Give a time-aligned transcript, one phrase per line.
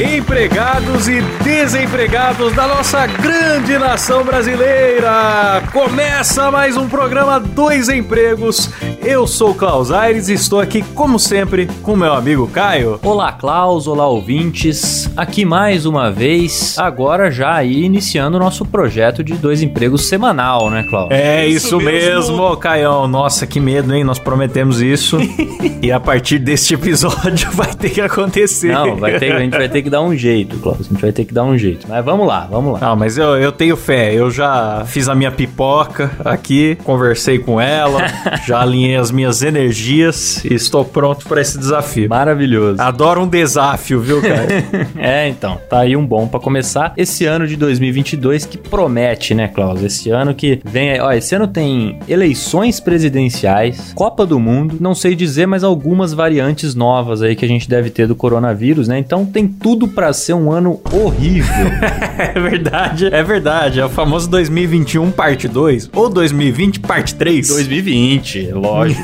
[0.00, 5.62] Empregados e desempregados da nossa grande nação brasileira!
[5.72, 8.70] Começa mais um programa Dois Empregos.
[9.02, 12.98] Eu sou o Klaus Aires e estou aqui, como sempre, com meu amigo Caio.
[13.02, 15.08] Olá, Klaus, olá, ouvintes.
[15.16, 20.70] Aqui mais uma vez, agora já aí iniciando o nosso projeto de dois empregos semanal,
[20.70, 21.10] né, Klaus?
[21.10, 23.06] É isso, mesmo, Caião.
[23.06, 24.04] Nossa, que medo, hein?
[24.04, 25.18] Nós prometemos isso.
[25.80, 28.72] e a partir deste episódio vai ter que acontecer.
[28.72, 30.80] Não, vai ter, a gente vai ter que dar um jeito, Klaus.
[30.80, 31.86] A gente vai ter que dar um jeito.
[31.88, 32.80] Mas vamos lá, vamos lá.
[32.80, 34.14] Não, mas eu, eu tenho fé.
[34.14, 38.00] Eu já fiz a minha pipoca aqui, conversei com ela,
[38.46, 42.08] já alinhei as minhas energias e estou pronto para esse desafio.
[42.08, 42.80] Maravilhoso.
[42.80, 44.46] Adoro um desafio, viu, cara?
[44.98, 49.48] É, então, tá aí um bom pra começar esse ano de 2022 que promete, né,
[49.48, 49.82] Klaus?
[49.82, 54.94] Esse ano que vem, aí- ó, esse ano tem eleições presidenciais, Copa do Mundo, não
[54.94, 58.98] sei dizer, mas algumas variantes novas aí que a gente deve ter do coronavírus, né?
[58.98, 61.66] Então tem tudo pra ser um ano horrível.
[62.16, 63.80] é verdade, é verdade.
[63.80, 67.48] É o famoso 2021 parte 2 ou 2020 parte 3.
[67.48, 69.02] 2020, lógico.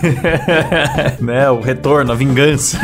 [1.20, 2.78] né, o retorno, a vingança.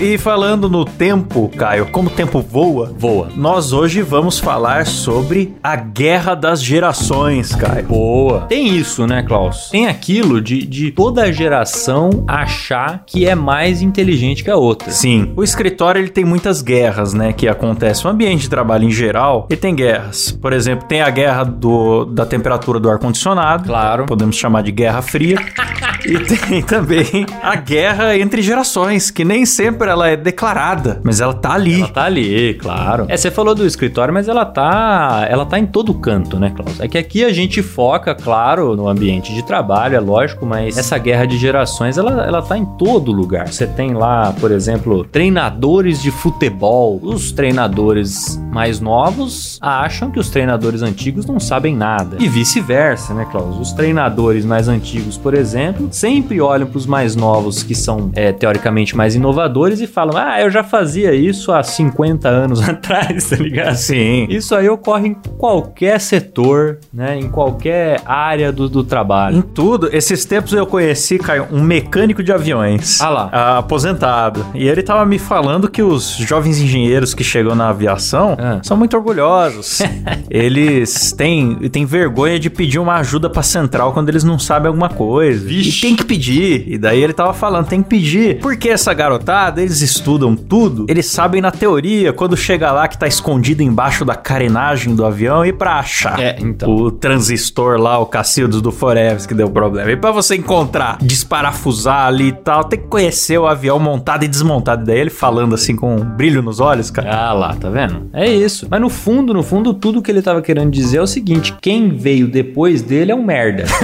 [0.00, 3.28] e falando no tempo, Caio, como o tempo voa, Voa.
[3.34, 7.86] nós hoje vamos falar sobre a guerra das gerações, Caio.
[7.86, 8.42] Boa.
[8.42, 9.68] Tem isso, né, Klaus?
[9.70, 14.90] Tem aquilo de, de toda geração achar que é mais inteligente que a outra.
[14.90, 18.06] Sim, o escritório ele tem muitas guerras, né, que acontecem.
[18.06, 20.30] O ambiente de trabalho em geral, ele tem guerras.
[20.30, 23.64] Por exemplo, tem a guerra do, da temperatura do ar-condicionado.
[23.64, 24.06] Claro.
[24.06, 25.36] Podemos chamar de guerra fria.
[26.04, 31.34] e tem também a guerra entre gerações, que nem sempre ela é declarada, mas ela
[31.34, 31.80] tá ali.
[31.80, 33.06] Ela tá ali, claro.
[33.08, 36.80] É, você falou do escritório, mas ela tá, ela tá em todo canto, né, Klaus?
[36.80, 40.98] É que aqui a gente foca, claro, no ambiente de trabalho, é lógico, mas essa
[40.98, 43.48] guerra de gerações, ela, ela tá em todo lugar.
[43.48, 46.83] Você tem lá, por exemplo, treinadores de futebol.
[47.02, 52.16] Os treinadores mais novos acham que os treinadores antigos não sabem nada.
[52.20, 53.58] E vice-versa, né, Klaus?
[53.58, 58.96] Os treinadores mais antigos, por exemplo, sempre olham pros mais novos, que são é, teoricamente
[58.96, 63.74] mais inovadores, e falam: Ah, eu já fazia isso há 50 anos atrás, tá ligado?
[63.76, 64.26] Sim.
[64.28, 67.18] Isso aí ocorre em qualquer setor, né?
[67.18, 69.42] Em qualquer área do, do Em trabalho.
[69.42, 73.00] tudo, esses tempos eu conheci, Caio, um mecânico de aviões.
[73.00, 73.28] Ah lá.
[73.32, 74.44] ah, aposentado.
[74.54, 76.73] E ele tava me falando que os jovens engenheiros
[77.14, 78.60] que chegam na aviação Ah.
[78.62, 79.80] são muito orgulhosos.
[80.30, 84.88] eles têm, têm vergonha de pedir uma ajuda pra central quando eles não sabem alguma
[84.88, 85.46] coisa.
[85.46, 85.78] Vixe.
[85.78, 86.64] E tem que pedir.
[86.66, 88.38] E daí ele tava falando, tem que pedir.
[88.40, 93.06] Porque essa garotada, eles estudam tudo, eles sabem na teoria, quando chega lá que tá
[93.06, 96.18] escondido embaixo da carenagem do avião e pra achar.
[96.20, 96.68] É, então.
[96.68, 99.90] O transistor lá, o Cacildos do Forever que deu problema.
[99.90, 104.28] E pra você encontrar, desparafusar ali e tal, tem que conhecer o avião montado e
[104.28, 104.82] desmontado.
[104.82, 107.10] E daí ele falando assim com um brilho nos olhos, cara.
[107.14, 108.08] Ah lá, tá vendo?
[108.12, 108.66] É isso.
[108.70, 111.90] Mas no fundo, no fundo, tudo que ele tava querendo dizer é o seguinte: quem
[111.90, 113.64] veio depois dele é um merda.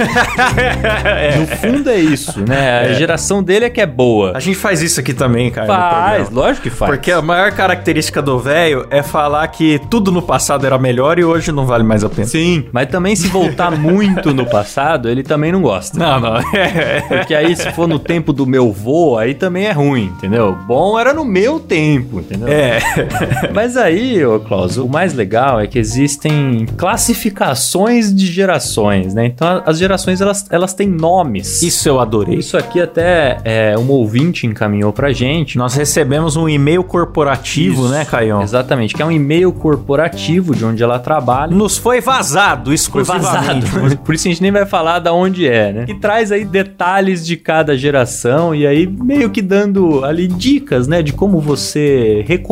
[1.37, 2.79] No fundo é isso, né?
[2.81, 4.33] A geração dele é que é boa.
[4.35, 5.67] A gente faz isso aqui também, cara.
[5.67, 6.91] Faz, lógico que faz.
[6.91, 11.23] Porque a maior característica do velho é falar que tudo no passado era melhor e
[11.23, 12.27] hoje não vale mais a pena.
[12.27, 15.97] Sim, mas também se voltar muito no passado, ele também não gosta.
[15.97, 16.37] Não, não.
[16.53, 17.01] É.
[17.07, 20.57] Porque aí, se for no tempo do meu vô, aí também é ruim, entendeu?
[20.67, 22.47] Bom era no meu tempo, entendeu?
[22.47, 22.60] É.
[23.53, 29.25] Mas aí, ô Klaus, o mais legal é que existem classificações de gerações, né?
[29.25, 31.61] Então as gerações elas, elas têm nomes.
[31.61, 32.37] Isso eu adorei.
[32.37, 35.57] Isso aqui até é, um ouvinte encaminhou pra gente.
[35.57, 38.41] Nós recebemos um e-mail corporativo, Isso, né, Caião?
[38.41, 41.55] Exatamente, que é um e-mail corporativo de onde ela trabalha.
[41.55, 43.65] Nos foi vazado Foi exclusivamente.
[43.65, 43.97] vazado.
[44.03, 45.85] Por isso a gente nem vai falar da onde é, né?
[45.85, 51.01] Que traz aí detalhes de cada geração e aí meio que dando ali dicas, né?
[51.01, 52.50] De como você reconhece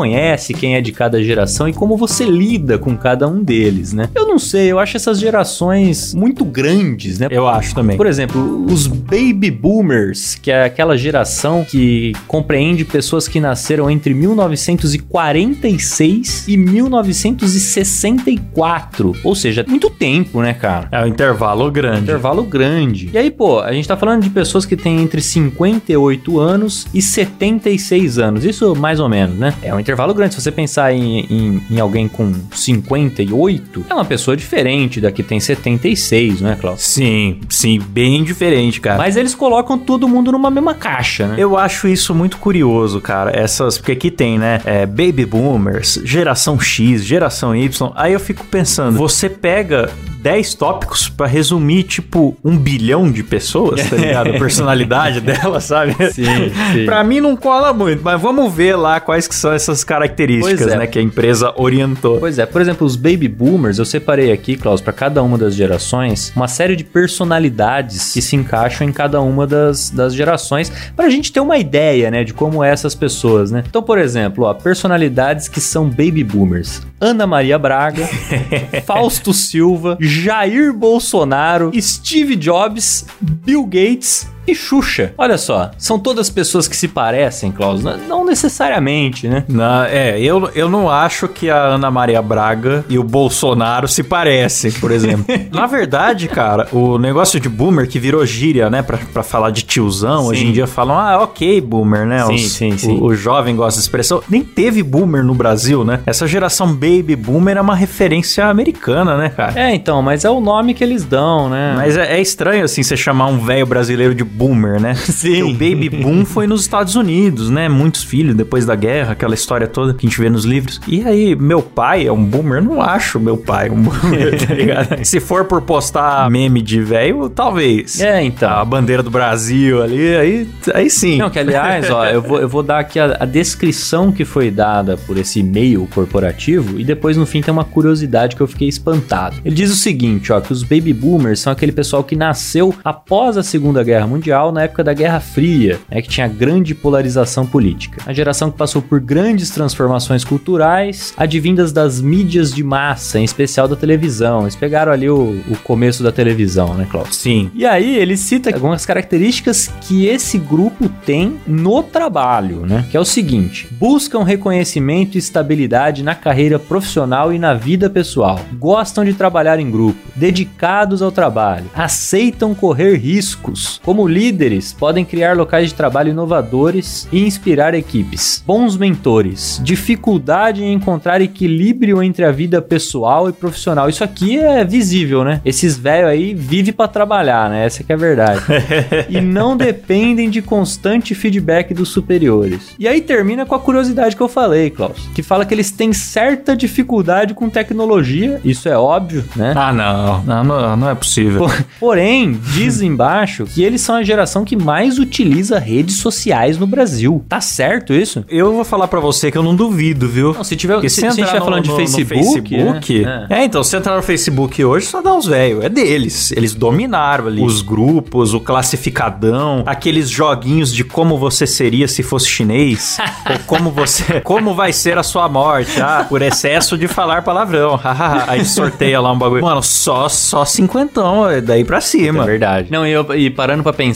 [0.60, 4.10] quem é de cada geração e como você lida com cada um deles, né?
[4.14, 7.28] Eu não sei, eu acho essas gerações muito grandes, né?
[7.30, 7.96] Eu acho também.
[7.98, 14.14] Por exemplo, os Baby Boomers, que é aquela geração que compreende pessoas que nasceram entre
[14.14, 19.16] 1946 e 1964.
[19.24, 20.88] Ou seja, muito tempo, né, cara?
[20.92, 22.04] É um intervalo grande.
[22.04, 23.10] Intervalo grande.
[23.14, 27.02] E aí, pô, a gente tá falando de pessoas que têm entre 58 anos e
[27.02, 28.46] 76 anos.
[28.46, 29.54] Isso mais ou menos, né?
[29.62, 30.36] É um intervalo grande.
[30.36, 35.24] Se você pensar em, em, em alguém com 58, é uma pessoa diferente da que
[35.24, 36.82] tem 76, não é, Klaus?
[36.82, 38.98] Sim, sim, bem diferente, cara.
[38.98, 41.36] Mas eles colocam todo mundo numa mesma caixa, né?
[41.38, 43.36] Eu acho isso muito curioso, cara.
[43.36, 43.78] Essas.
[43.78, 44.62] Porque aqui tem, né?
[44.64, 47.92] É, baby boomers, geração X, geração Y.
[47.96, 49.90] Aí eu fico pensando, você pega
[50.22, 54.30] 10 tópicos para resumir, tipo, um bilhão de pessoas, tá ligado?
[54.32, 55.94] A personalidade dela, sabe?
[56.12, 56.86] Sim, sim.
[56.86, 60.78] pra mim não cola muito, mas vamos ver lá quais que são essas características, é.
[60.78, 62.20] né, que a empresa orientou.
[62.20, 65.56] Pois é, por exemplo, os baby boomers, eu separei aqui, Klaus, para cada uma das
[65.56, 71.10] gerações, uma série de personalidades que se encaixam em cada uma das, das gerações, pra
[71.10, 73.64] gente ter uma ideia, né, de como é essas pessoas, né?
[73.68, 76.82] Então, por exemplo, ó, personalidades que são baby boomers.
[77.00, 78.08] Ana Maria Braga,
[78.86, 85.14] Fausto Silva, Jair Bolsonaro, Steve Jobs, Bill Gates e Xuxa.
[85.18, 87.84] Olha só, são todas pessoas que se parecem, Klaus?
[87.84, 89.44] Não necessariamente, né?
[89.48, 94.04] Não, é, eu, eu não acho que a Ana Maria Braga e o Bolsonaro se
[94.04, 95.26] parecem, por exemplo.
[95.52, 99.64] Na verdade, cara, o negócio de boomer que virou gíria, né, pra, pra falar de
[99.64, 100.30] tiozão, sim.
[100.30, 102.26] hoje em dia falam, ah, ok, boomer, né?
[102.26, 102.98] Sim, Os, sim, sim.
[102.98, 104.22] O, o, jovem gosta de expressão.
[104.30, 106.00] Nem teve boomer no Brasil, né?
[106.06, 109.60] Essa geração baby boomer é uma referência americana, né, cara?
[109.60, 111.74] É, então, mas é o nome que eles dão, né?
[111.76, 114.96] Mas é, é estranho, assim, você chamar um velho brasileiro de boomer, né?
[115.10, 115.44] Sim.
[115.44, 117.68] o baby boom foi nos Estados Unidos, né?
[117.68, 120.80] Muitos filhos depois da guerra, aquela história toda que a gente vê nos livros.
[120.88, 122.64] E aí, meu pai é um boomer?
[122.64, 125.04] Não acho meu pai um boomer, tá ligado?
[125.04, 128.00] Se for por postar meme de velho, talvez.
[128.00, 128.50] É, então.
[128.50, 131.18] A bandeira do Brasil ali, aí, aí sim.
[131.18, 134.50] Não, que aliás, ó, eu vou, eu vou dar aqui a, a descrição que foi
[134.50, 138.68] dada por esse e-mail corporativo e depois no fim tem uma curiosidade que eu fiquei
[138.68, 139.36] espantado.
[139.44, 143.38] Ele diz o seguinte, ó, que os baby boomers são aquele pessoal que nasceu após
[143.38, 144.19] a Segunda Guerra Mundial,
[144.52, 148.02] na época da Guerra Fria, né, que tinha grande polarização política.
[148.06, 153.68] A geração que passou por grandes transformações culturais, advindas das mídias de massa, em especial
[153.68, 154.42] da televisão.
[154.42, 157.14] Eles pegaram ali o, o começo da televisão, né, Cláudio?
[157.14, 157.52] Sim.
[157.54, 162.86] E aí ele cita algumas características que esse grupo tem no trabalho, né?
[162.90, 168.40] Que é o seguinte: buscam reconhecimento e estabilidade na carreira profissional e na vida pessoal.
[168.54, 173.80] Gostam de trabalhar em grupo, dedicados ao trabalho, aceitam correr riscos.
[173.84, 178.44] Como líderes, podem criar locais de trabalho inovadores e inspirar equipes.
[178.46, 183.88] Bons mentores, dificuldade em encontrar equilíbrio entre a vida pessoal e profissional.
[183.90, 185.42] Isso aqui é visível, né?
[185.46, 187.66] Esses velhos aí vivem para trabalhar, né?
[187.66, 188.42] Essa que é a verdade.
[189.10, 192.76] e não dependem de constante feedback dos superiores.
[192.80, 195.94] E aí termina com a curiosidade que eu falei, Klaus, que fala que eles têm
[195.94, 199.54] certa dificuldade com tecnologia, isso é óbvio, né?
[199.56, 201.50] Ah, não, não, não, não é possível.
[201.80, 207.24] Porém, diz embaixo que eles são a geração que mais utiliza redes sociais no Brasil.
[207.28, 208.24] Tá certo isso?
[208.28, 210.34] Eu vou falar para você que eu não duvido, viu?
[210.34, 213.28] Não, se tiver, se, se, se a gente estiver falando no, de Facebook, Facebook né?
[213.30, 213.40] é.
[213.42, 213.46] é.
[213.46, 216.32] então, se entrar no Facebook hoje, só dá os velhos, é deles.
[216.32, 222.28] Eles dominaram ali os grupos, o classificadão, aqueles joguinhos de como você seria se fosse
[222.28, 222.98] chinês,
[223.30, 227.80] ou como você, como vai ser a sua morte, ah, por excesso de falar palavrão.
[228.28, 229.44] Aí sorteia lá um bagulho.
[229.44, 232.24] Mano, só só cinquentão, é daí pra cima.
[232.24, 232.72] É verdade.
[232.72, 233.89] Não, e, eu, e parando pra pensar,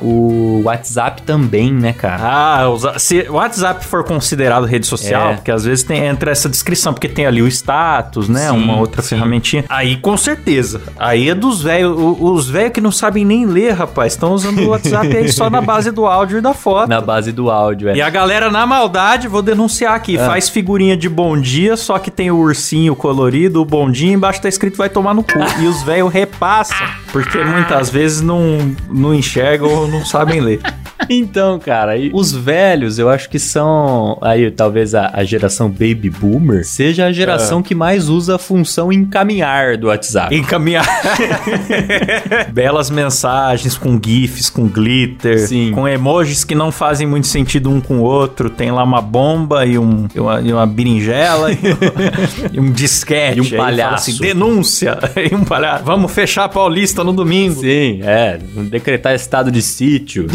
[0.00, 2.20] o WhatsApp também, né, cara?
[2.22, 5.34] Ah, se o WhatsApp for considerado rede social, é.
[5.34, 8.76] porque às vezes tem, entra essa descrição, porque tem ali o status, né, sim, uma
[8.78, 9.10] outra sim.
[9.10, 9.64] ferramentinha.
[9.68, 10.82] Aí com certeza.
[10.98, 14.68] Aí é dos velhos, os velhos que não sabem nem ler, rapaz, estão usando o
[14.68, 16.88] WhatsApp aí só na base do áudio e da foto.
[16.88, 17.96] Na base do áudio, é.
[17.96, 20.26] E a galera na maldade, vou denunciar aqui, ah.
[20.26, 24.40] faz figurinha de bom dia, só que tem o ursinho colorido, o bom dia, embaixo
[24.40, 25.38] tá escrito vai tomar no cu.
[25.60, 26.76] e os velhos repassam,
[27.12, 30.60] porque muitas vezes não, não enxergam ou não sabem ler.
[31.08, 36.64] Então, cara, os velhos, eu acho que são aí talvez a, a geração baby boomer
[36.64, 37.62] seja a geração é.
[37.62, 40.34] que mais usa a função encaminhar do WhatsApp.
[40.34, 40.86] Encaminhar.
[42.52, 45.72] Belas mensagens com gifs, com glitter, Sim.
[45.72, 48.50] com emojis que não fazem muito sentido um com o outro.
[48.50, 52.72] Tem lá uma bomba e, um, e uma, e uma berinjela e, um, e um
[52.72, 53.38] disquete.
[53.38, 54.10] E um palhaço.
[54.10, 54.98] Assim, denúncia.
[55.22, 55.84] E um palhaço.
[55.84, 57.60] Vamos fechar a Paulista no domingo.
[57.60, 58.38] Sim, é.
[58.68, 60.26] Decretar estado de sítio.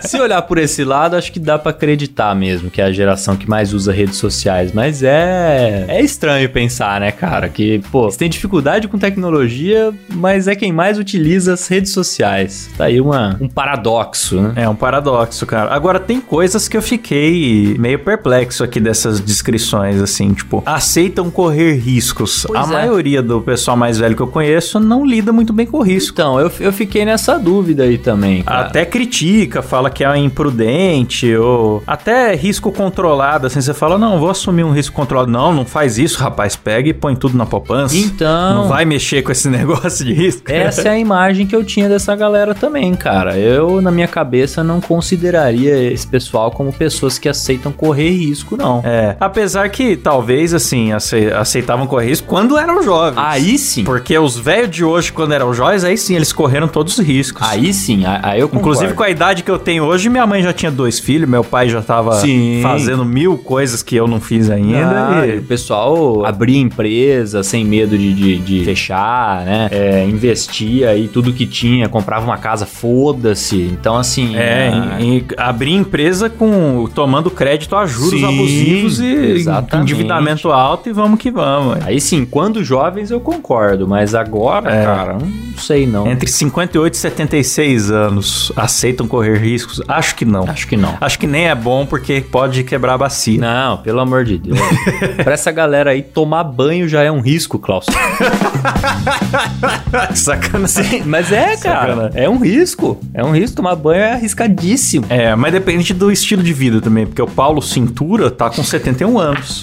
[0.00, 3.36] Se olhar por esse lado, acho que dá para acreditar mesmo que é a geração
[3.36, 4.72] que mais usa redes sociais.
[4.72, 5.84] Mas é.
[5.88, 7.48] É estranho pensar, né, cara?
[7.48, 12.68] Que, pô, você tem dificuldade com tecnologia, mas é quem mais utiliza as redes sociais.
[12.76, 14.52] Tá aí uma, um paradoxo, né?
[14.56, 15.72] É um paradoxo, cara.
[15.72, 21.74] Agora, tem coisas que eu fiquei meio perplexo aqui dessas descrições, assim, tipo, aceitam correr
[21.76, 22.44] riscos.
[22.46, 22.72] Pois a é.
[22.72, 26.12] maioria do pessoal mais velho que eu conheço não lida muito bem com risco.
[26.12, 28.42] Então, eu, eu fiquei nessa dúvida aí também.
[28.60, 34.30] Até critica, fala que é imprudente, ou até risco controlado, assim, você fala, não, vou
[34.30, 35.30] assumir um risco controlado.
[35.30, 37.96] Não, não faz isso, rapaz, pega e põe tudo na poupança.
[37.96, 38.62] Então...
[38.62, 40.50] Não vai mexer com esse negócio de risco.
[40.50, 43.36] Essa é a imagem que eu tinha dessa galera também, cara.
[43.36, 48.82] Eu, na minha cabeça, não consideraria esse pessoal como pessoas que aceitam correr risco, não.
[48.84, 53.18] É, apesar que, talvez, assim, aceitavam correr risco quando eram jovens.
[53.18, 53.84] Aí sim.
[53.84, 57.42] Porque os velhos de hoje, quando eram jovens, aí sim, eles correram todos os riscos.
[57.42, 58.70] Aí sim, aí eu concordo.
[58.70, 61.44] Inclusive, com a idade que eu tenho hoje, minha mãe já tinha dois filhos, meu
[61.44, 62.60] pai já tava sim.
[62.62, 65.20] fazendo mil coisas que eu não fiz ainda.
[65.20, 65.38] Ah, e...
[65.38, 69.68] O pessoal abria empresa sem medo de, de, de fechar, né?
[69.70, 73.56] É, investia aí tudo que tinha, comprava uma casa, foda-se.
[73.56, 74.36] Então, assim.
[74.36, 79.92] É, em, em, abrir empresa com tomando crédito a juros sim, abusivos e exatamente.
[79.92, 81.78] endividamento alto e vamos que vamos.
[81.84, 84.84] Aí sim, quando jovens eu concordo, mas agora, é.
[84.84, 86.06] cara, não sei não.
[86.06, 89.82] Entre 58 e 76 anos aceitam correr riscos?
[89.88, 90.48] Acho que não.
[90.48, 90.96] Acho que não.
[91.00, 93.40] Acho que nem é bom porque pode quebrar a bacia.
[93.40, 94.58] Não, pelo amor de Deus.
[95.22, 97.86] pra essa galera aí, tomar banho já é um risco, Klaus.
[100.14, 101.02] Sacanagem.
[101.04, 101.94] Mas é, cara.
[101.94, 102.10] Sacana.
[102.14, 103.00] É um risco.
[103.14, 103.56] É um risco.
[103.56, 105.06] Tomar banho é arriscadíssimo.
[105.08, 109.18] É, mas depende do estilo de vida também, porque o Paulo Cintura tá com 71
[109.18, 109.60] anos.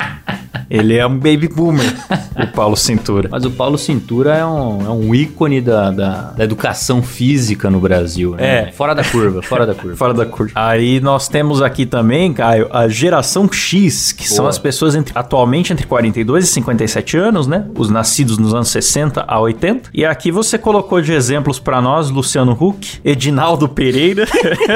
[0.70, 1.94] Ele é um baby boomer,
[2.36, 3.30] o Paulo Cintura.
[3.32, 7.80] Mas o Paulo Cintura é um, é um ícone da, da, da educação física no
[7.80, 8.36] Brasil.
[8.36, 8.46] Né?
[8.46, 8.62] É.
[8.72, 9.96] Fora da curva, fora da curva.
[9.98, 10.51] fora da curva.
[10.55, 14.36] Aí nós temos aqui também, Caio, a geração X, que Boa.
[14.36, 17.65] são as pessoas entre, atualmente entre 42 e 57 anos, né?
[17.77, 19.89] Os nascidos nos anos 60 a 80.
[19.93, 24.25] E aqui você colocou de exemplos para nós Luciano Huck, Edinaldo Pereira.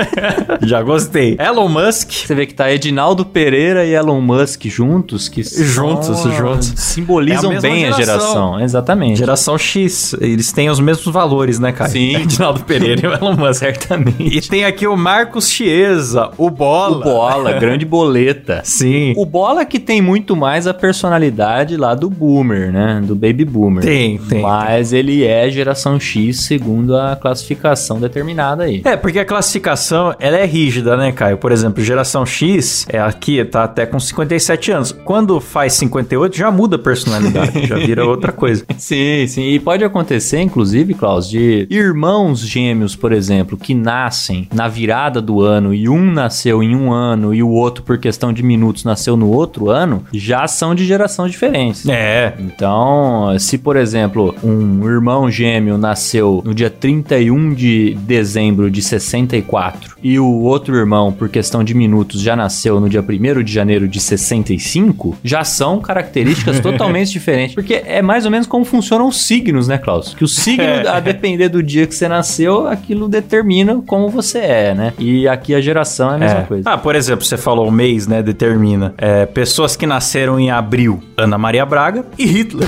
[0.63, 1.37] Já gostei.
[1.39, 2.11] Elon Musk.
[2.11, 6.73] Você vê que tá Edinaldo Pereira e Elon Musk juntos, que juntos, juntos.
[6.75, 7.95] Simbolizam é a bem geração.
[7.95, 8.59] a geração.
[8.59, 9.17] Exatamente.
[9.17, 10.15] Geração X.
[10.19, 11.89] Eles têm os mesmos valores, né, cara?
[11.89, 12.15] Sim.
[12.21, 13.63] Edinaldo Pereira e o Elon Musk.
[13.77, 14.37] Certamente.
[14.37, 16.97] E tem aqui o Marcos Chiesa, o Bola.
[16.97, 18.61] O Bola, grande boleta.
[18.65, 19.13] Sim.
[19.15, 23.01] O Bola que tem muito mais a personalidade lá do Boomer, né?
[23.03, 23.83] Do Baby Boomer.
[23.83, 24.41] Tem, tem.
[24.41, 24.99] Mas tem.
[24.99, 28.81] ele é geração X segundo a classificação determinada aí.
[28.83, 31.37] É, porque a classificação, ela é rígida, né, Caio?
[31.37, 34.91] Por exemplo, geração X é aqui, tá até com 57 anos.
[34.91, 38.65] Quando faz 58, já muda a personalidade, já vira outra coisa.
[38.77, 39.43] Sim, sim.
[39.43, 45.41] E pode acontecer, inclusive, Klaus, de irmãos gêmeos, por exemplo, que nascem na virada do
[45.41, 49.17] ano e um nasceu em um ano e o outro, por questão de minutos, nasceu
[49.17, 51.85] no outro ano, já são de gerações diferentes.
[51.85, 52.33] É.
[52.39, 59.97] Então, se, por exemplo, um irmão gêmeo nasceu no dia 31 de dezembro de 64
[60.01, 63.85] e o outro irmão, por questão de minutos, já nasceu no dia 1 de janeiro
[63.85, 67.53] de 65, já são características totalmente diferentes.
[67.53, 70.13] Porque é mais ou menos como funcionam os signos, né, Klaus?
[70.13, 70.87] Que o signo, é.
[70.87, 74.93] a depender do dia que você nasceu, aquilo determina como você é, né?
[74.97, 76.43] E aqui a geração é a mesma é.
[76.43, 76.69] coisa.
[76.69, 78.21] Ah, por exemplo, você falou o mês, né?
[78.21, 78.93] Determina.
[78.97, 82.67] É, pessoas que nasceram em abril, Ana Maria Braga e Hitler.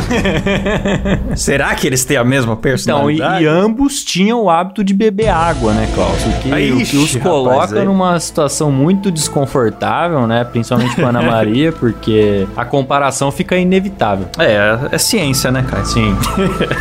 [1.36, 3.20] Será que eles têm a mesma personalidade?
[3.20, 6.26] Então, e, e ambos tinham o hábito de beber água, né, Klaus?
[6.26, 10.44] O que, Aí, o que os coloca rapaz, numa situação muito desconfortável, né?
[10.44, 14.28] Principalmente com a Ana Maria, porque a comparação fica inevitável.
[14.38, 15.86] É, é ciência, né, cara?
[15.86, 16.16] Sim.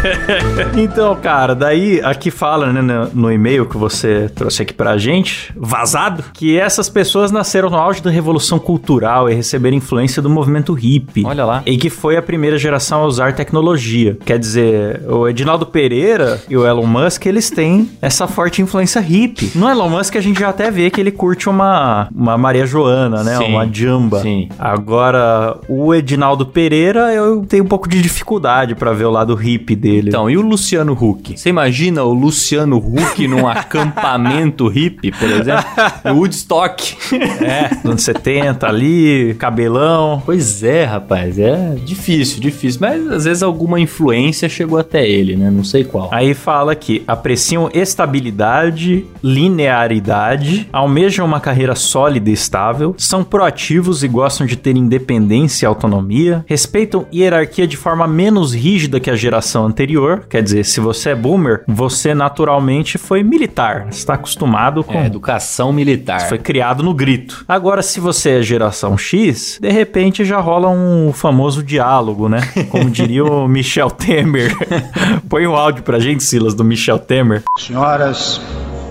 [0.77, 3.88] então, cara, daí aqui fala, né, no, no e-mail que você
[4.35, 9.35] trouxe aqui pra gente, vazado, que essas pessoas nasceram no auge da revolução cultural e
[9.35, 11.25] receberam influência do movimento hippie.
[11.25, 11.63] Olha lá.
[11.67, 14.17] E que foi a primeira geração a usar tecnologia.
[14.25, 19.53] Quer dizer, o Edinaldo Pereira e o Elon Musk, eles têm essa forte influência hippie.
[19.55, 23.23] No Elon Musk a gente já até vê que ele curte uma, uma Maria Joana,
[23.23, 23.37] né?
[23.37, 24.21] Sim, uma Jamba.
[24.21, 24.49] Sim.
[24.59, 29.77] Agora, o Edinaldo Pereira, eu tenho um pouco de dificuldade para ver o lado hippie
[29.77, 30.09] dele.
[30.09, 31.39] Então, e o Luciano Huck?
[31.39, 33.47] Você imagina o Luciano Huck num
[33.81, 35.65] acampamento hippie, por exemplo?
[36.07, 36.97] Woodstock.
[37.43, 40.23] É, anos 70 ali, cabelão.
[40.25, 42.81] Pois é, rapaz, é difícil, difícil.
[42.81, 45.51] Mas às vezes alguma influência chegou chego até ele, né?
[45.51, 46.11] Não sei qual.
[46.13, 54.09] Aí fala que apreciam estabilidade, linearidade, almejam uma carreira sólida e estável, são proativos e
[54.09, 59.65] gostam de ter independência e autonomia, respeitam hierarquia de forma menos rígida que a geração
[59.65, 60.27] anterior.
[60.29, 65.73] Quer dizer, se você é boomer, você naturalmente foi militar, está acostumado com É, educação
[65.73, 66.21] militar.
[66.29, 67.45] foi criado no grito.
[67.49, 72.41] Agora, se você é geração X, de repente já rola um famoso diálogo, né?
[72.71, 74.57] Como diria o Michel Temer.
[75.29, 77.43] Põe um áudio pra gente, Silas, do Michel Temer.
[77.59, 78.41] Senhoras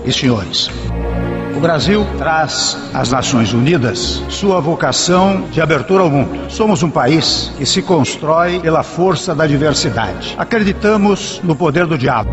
[0.04, 0.70] e senhores,
[1.56, 6.50] o Brasil traz às Nações Unidas sua vocação de abertura ao mundo.
[6.50, 10.34] Somos um país que se constrói pela força da diversidade.
[10.38, 12.30] Acreditamos no poder do diálogo.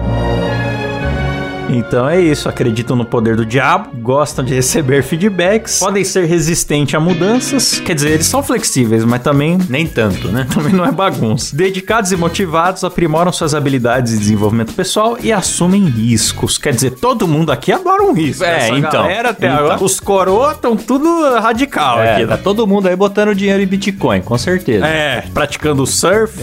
[1.77, 6.95] Então é isso, acreditam no poder do diabo, gostam de receber feedbacks, podem ser resistentes
[6.95, 10.45] a mudanças, quer dizer, eles são flexíveis, mas também Nem tanto, né?
[10.53, 11.55] também não é bagunça.
[11.55, 16.57] Dedicados e motivados, aprimoram suas habilidades de desenvolvimento pessoal e assumem riscos.
[16.57, 18.43] Quer dizer, todo mundo aqui adora um risco.
[18.43, 18.91] É, Essa então.
[18.91, 19.59] galera até Então.
[19.59, 21.05] agora, os coroa estão tudo
[21.39, 22.25] radical É, aqui.
[22.27, 22.41] tá né?
[22.43, 24.85] todo mundo aí botando dinheiro em Bitcoin, com certeza.
[24.85, 26.37] É, praticando o surf,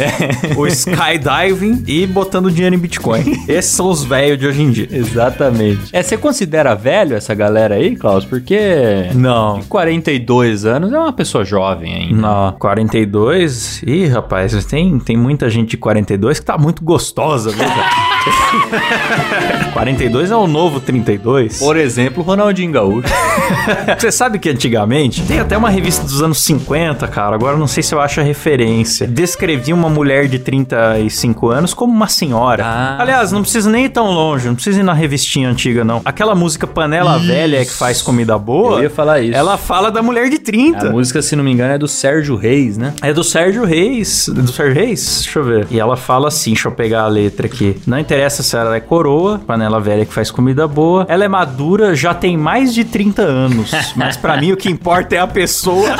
[0.56, 3.22] o skydiving e botando dinheiro em Bitcoin.
[3.48, 4.88] Esses são os velhos de hoje em dia.
[5.22, 5.82] Exatamente.
[5.92, 8.24] É, você considera velho essa galera aí, Klaus?
[8.24, 9.60] Porque Não.
[9.68, 12.14] 42 anos é uma pessoa jovem ainda.
[12.14, 13.82] Não, 42.
[13.86, 18.12] Ih, rapaz, tem, tem muita gente de 42 que tá muito gostosa, viu, cara?
[19.72, 21.58] 42 é o novo 32.
[21.58, 23.08] Por exemplo, Ronaldinho Gaúcho.
[23.98, 27.34] Você sabe que antigamente tem até uma revista dos anos 50, cara.
[27.34, 29.06] Agora eu não sei se eu acho a referência.
[29.06, 32.64] Descrevia uma mulher de 35 anos como uma senhora.
[32.64, 32.96] Ah.
[33.00, 36.00] Aliás, não precisa nem ir tão longe, não precisa ir na revistinha antiga, não.
[36.04, 37.26] Aquela música Panela Isso.
[37.26, 38.78] Velha que faz comida boa.
[38.78, 39.36] Eu ia falar isso.
[39.36, 40.88] Ela fala da mulher de 30.
[40.88, 42.94] A música, se não me engano, é do Sérgio Reis, né?
[43.02, 44.28] É do Sérgio Reis.
[44.28, 45.22] Do Sérgio Reis?
[45.24, 45.66] Deixa eu ver.
[45.70, 47.76] E ela fala assim: deixa eu pegar a letra aqui.
[47.86, 51.04] Não interessa se ela é coroa, panela velha que faz comida boa.
[51.08, 53.72] Ela é madura, já tem mais de 30 anos.
[53.96, 55.90] Mas pra mim o que importa é a pessoa.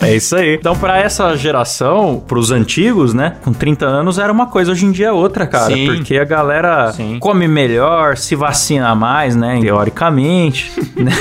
[0.00, 0.54] é isso aí.
[0.54, 3.36] Então, pra essa geração, pros antigos, né?
[3.44, 5.74] Com 30 anos era uma coisa, hoje em dia é outra, cara.
[5.74, 5.86] Sim.
[5.86, 6.45] Porque a galera
[6.92, 7.18] Sim.
[7.18, 9.58] come melhor, se vacina mais, né?
[9.60, 10.72] Teoricamente.
[10.96, 11.12] né?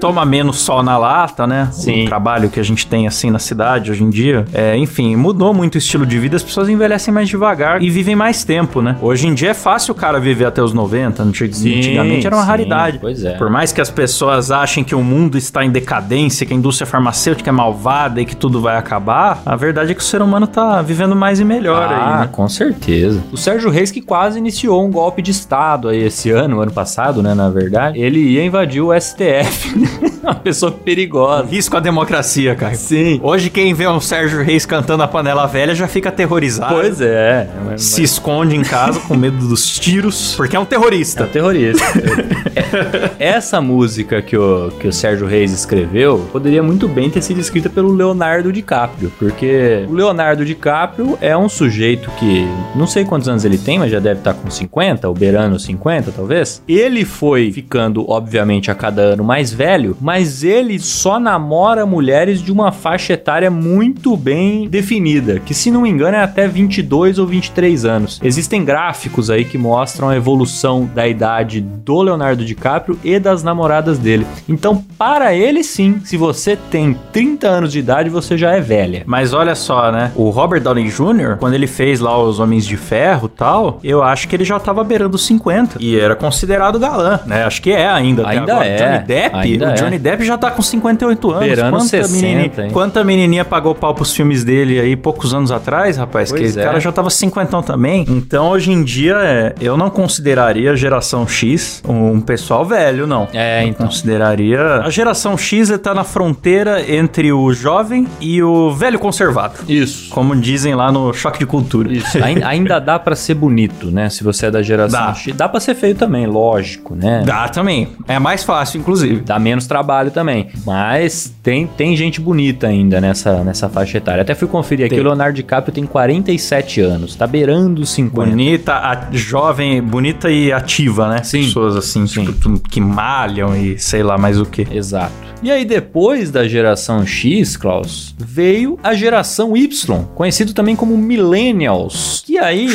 [0.00, 1.68] Toma menos sol na lata, né?
[1.72, 2.04] Sim.
[2.04, 4.44] O trabalho que a gente tem assim na cidade hoje em dia.
[4.52, 8.16] É, enfim, mudou muito o estilo de vida, as pessoas envelhecem mais devagar e vivem
[8.16, 8.96] mais tempo, né?
[9.00, 12.36] Hoje em dia é fácil o cara viver até os 90, antig- Sim, antigamente era
[12.36, 12.98] uma sim, raridade.
[12.98, 13.32] pois é.
[13.32, 16.86] Por mais que as pessoas achem que o mundo está em decadência, que a indústria
[16.86, 20.46] farmacêutica é malvada e que tudo vai acabar, a verdade é que o ser humano
[20.46, 22.28] tá vivendo mais e melhor ah, aí, né?
[22.30, 23.22] com certeza.
[23.32, 27.22] O Sérgio Reis que quase iniciou um golpe de Estado aí esse ano, ano passado,
[27.22, 27.98] né, na verdade.
[28.00, 29.68] Ele ia invadir o STF.
[30.22, 31.46] uma pessoa perigosa.
[31.48, 32.74] Risco à democracia, cara.
[32.74, 33.20] Sim.
[33.22, 36.74] Hoje quem vê um Sérgio Reis cantando a panela velha já fica aterrorizado.
[36.74, 37.48] Pois é.
[37.64, 41.24] mas- Se esconde em casa com medo dos tiros, porque é um É terrorista.
[41.24, 41.84] um terrorista.
[43.18, 47.68] Essa música que o, que o Sérgio Reis escreveu poderia muito bem ter sido escrita
[47.70, 53.44] pelo Leonardo DiCaprio, porque o Leonardo DiCaprio é um sujeito que não sei quantos anos
[53.44, 56.62] ele tem, mas já deve estar com 50, ou beirando 50 talvez.
[56.68, 62.52] Ele foi ficando, obviamente, a cada ano mais velho, mas ele só namora mulheres de
[62.52, 67.26] uma faixa etária muito bem definida, que se não me engano é até 22 ou
[67.26, 68.20] 23 anos.
[68.22, 73.98] Existem gráficos aí que mostram a evolução da idade do Leonardo DiCaprio e das namoradas
[73.98, 74.26] dele.
[74.48, 79.02] Então, para ele sim, se você tem 30 anos de idade, você já é velha.
[79.06, 80.12] Mas olha só, né?
[80.14, 84.28] O Robert Downey Jr., quando ele fez lá os Homens de Ferro tal, eu acho
[84.28, 85.76] que ele já tava beirando os 50.
[85.80, 87.44] E era considerado galã, né?
[87.44, 88.26] Acho que é ainda.
[88.28, 88.66] Ainda agora.
[88.66, 88.76] é.
[88.76, 89.74] Johnny Depp, Ainda o é.
[89.74, 91.40] Johnny Depp já tá com 58 anos.
[91.44, 92.70] Beirando 60, menininha, hein?
[92.72, 96.30] quanta menininha pagou pau pros filmes dele aí poucos anos atrás, rapaz?
[96.30, 96.62] Pois que é.
[96.62, 98.04] o cara já tava 50 também.
[98.08, 103.28] Então, hoje em dia, é, eu não consideraria a geração X um pessoal velho, não.
[103.32, 103.86] É, Eu então.
[103.86, 104.60] consideraria.
[104.82, 109.54] A geração X tá na fronteira entre o jovem e o velho conservado.
[109.68, 110.10] Isso.
[110.10, 111.92] Como dizem lá no Choque de Cultura.
[111.92, 112.22] Isso.
[112.22, 114.08] Ain- Ainda dá pra ser bonito, né?
[114.10, 115.14] Se você é da geração Dá.
[115.14, 115.34] X.
[115.36, 117.22] Dá pra ser feio também, lógico, né?
[117.24, 117.88] Dá também.
[118.06, 119.20] É mais fácil, inclusive.
[119.20, 120.48] Dá menos trabalho também.
[120.66, 124.22] Mas tem, tem gente bonita ainda nessa, nessa faixa etária.
[124.22, 125.04] Até fui conferir aqui, Tem.
[125.04, 127.14] o Leonardo DiCaprio tem 47 anos.
[127.16, 128.30] Tá beirando os 50.
[128.30, 131.22] Bonita, a- jovem, bonita e ativa, né?
[131.22, 131.44] Sim.
[131.44, 132.24] Pessoas assim, Sim.
[132.26, 134.66] tipo, que malham e sei lá mais o que.
[134.70, 135.12] Exato.
[135.40, 142.24] E aí, depois da geração X, Klaus, veio a geração Y, conhecido também como Millennials.
[142.28, 142.68] E aí.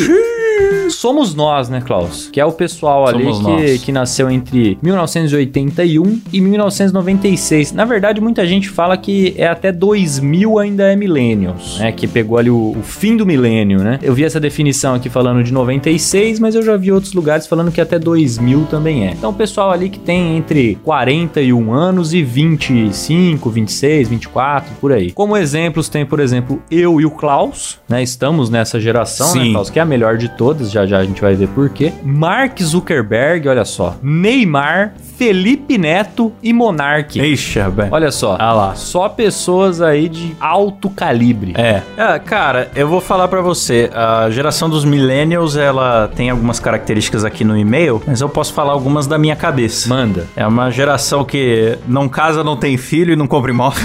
[0.90, 2.30] somos nós, né, Klaus?
[2.32, 7.72] Que é o pessoal ali que, que nasceu entre 1981 e 1996.
[7.74, 11.92] Na verdade, muita gente fala que é até 2000 ainda é millennials, né?
[11.92, 14.00] Que pegou ali o, o fim do milênio, né?
[14.02, 17.72] Eu vi essa definição aqui falando de 96, mas eu já vi outros lugares falando
[17.72, 19.12] que até 2000 também é.
[19.12, 25.12] Então, o pessoal ali que tem entre 41 anos e 25, 26, 24, por aí.
[25.12, 28.02] Como exemplos, tem, por exemplo, eu e o Klaus, né?
[28.02, 29.48] Estamos nessa geração, né, Sim.
[29.48, 29.70] né, Klaus?
[29.70, 31.94] Que é a melhor de todas, já já a gente vai ver por quê.
[32.04, 33.96] Mark Zuckerberg, olha só.
[34.02, 37.20] Neymar, Felipe Neto e Monark.
[37.20, 37.88] Ixi, bem.
[37.92, 38.36] Olha só.
[38.40, 38.76] Ah lá.
[38.76, 41.54] Só pessoas aí de alto calibre.
[41.56, 41.82] É.
[41.96, 43.90] é cara, eu vou falar para você.
[43.94, 48.74] A geração dos millennials, ela tem algumas características aqui no e-mail, mas eu posso falar
[48.74, 49.88] algumas da minha cabeça.
[49.88, 50.28] Manda.
[50.36, 53.84] É uma geração que não casa, não tem filho e não compra imóvel.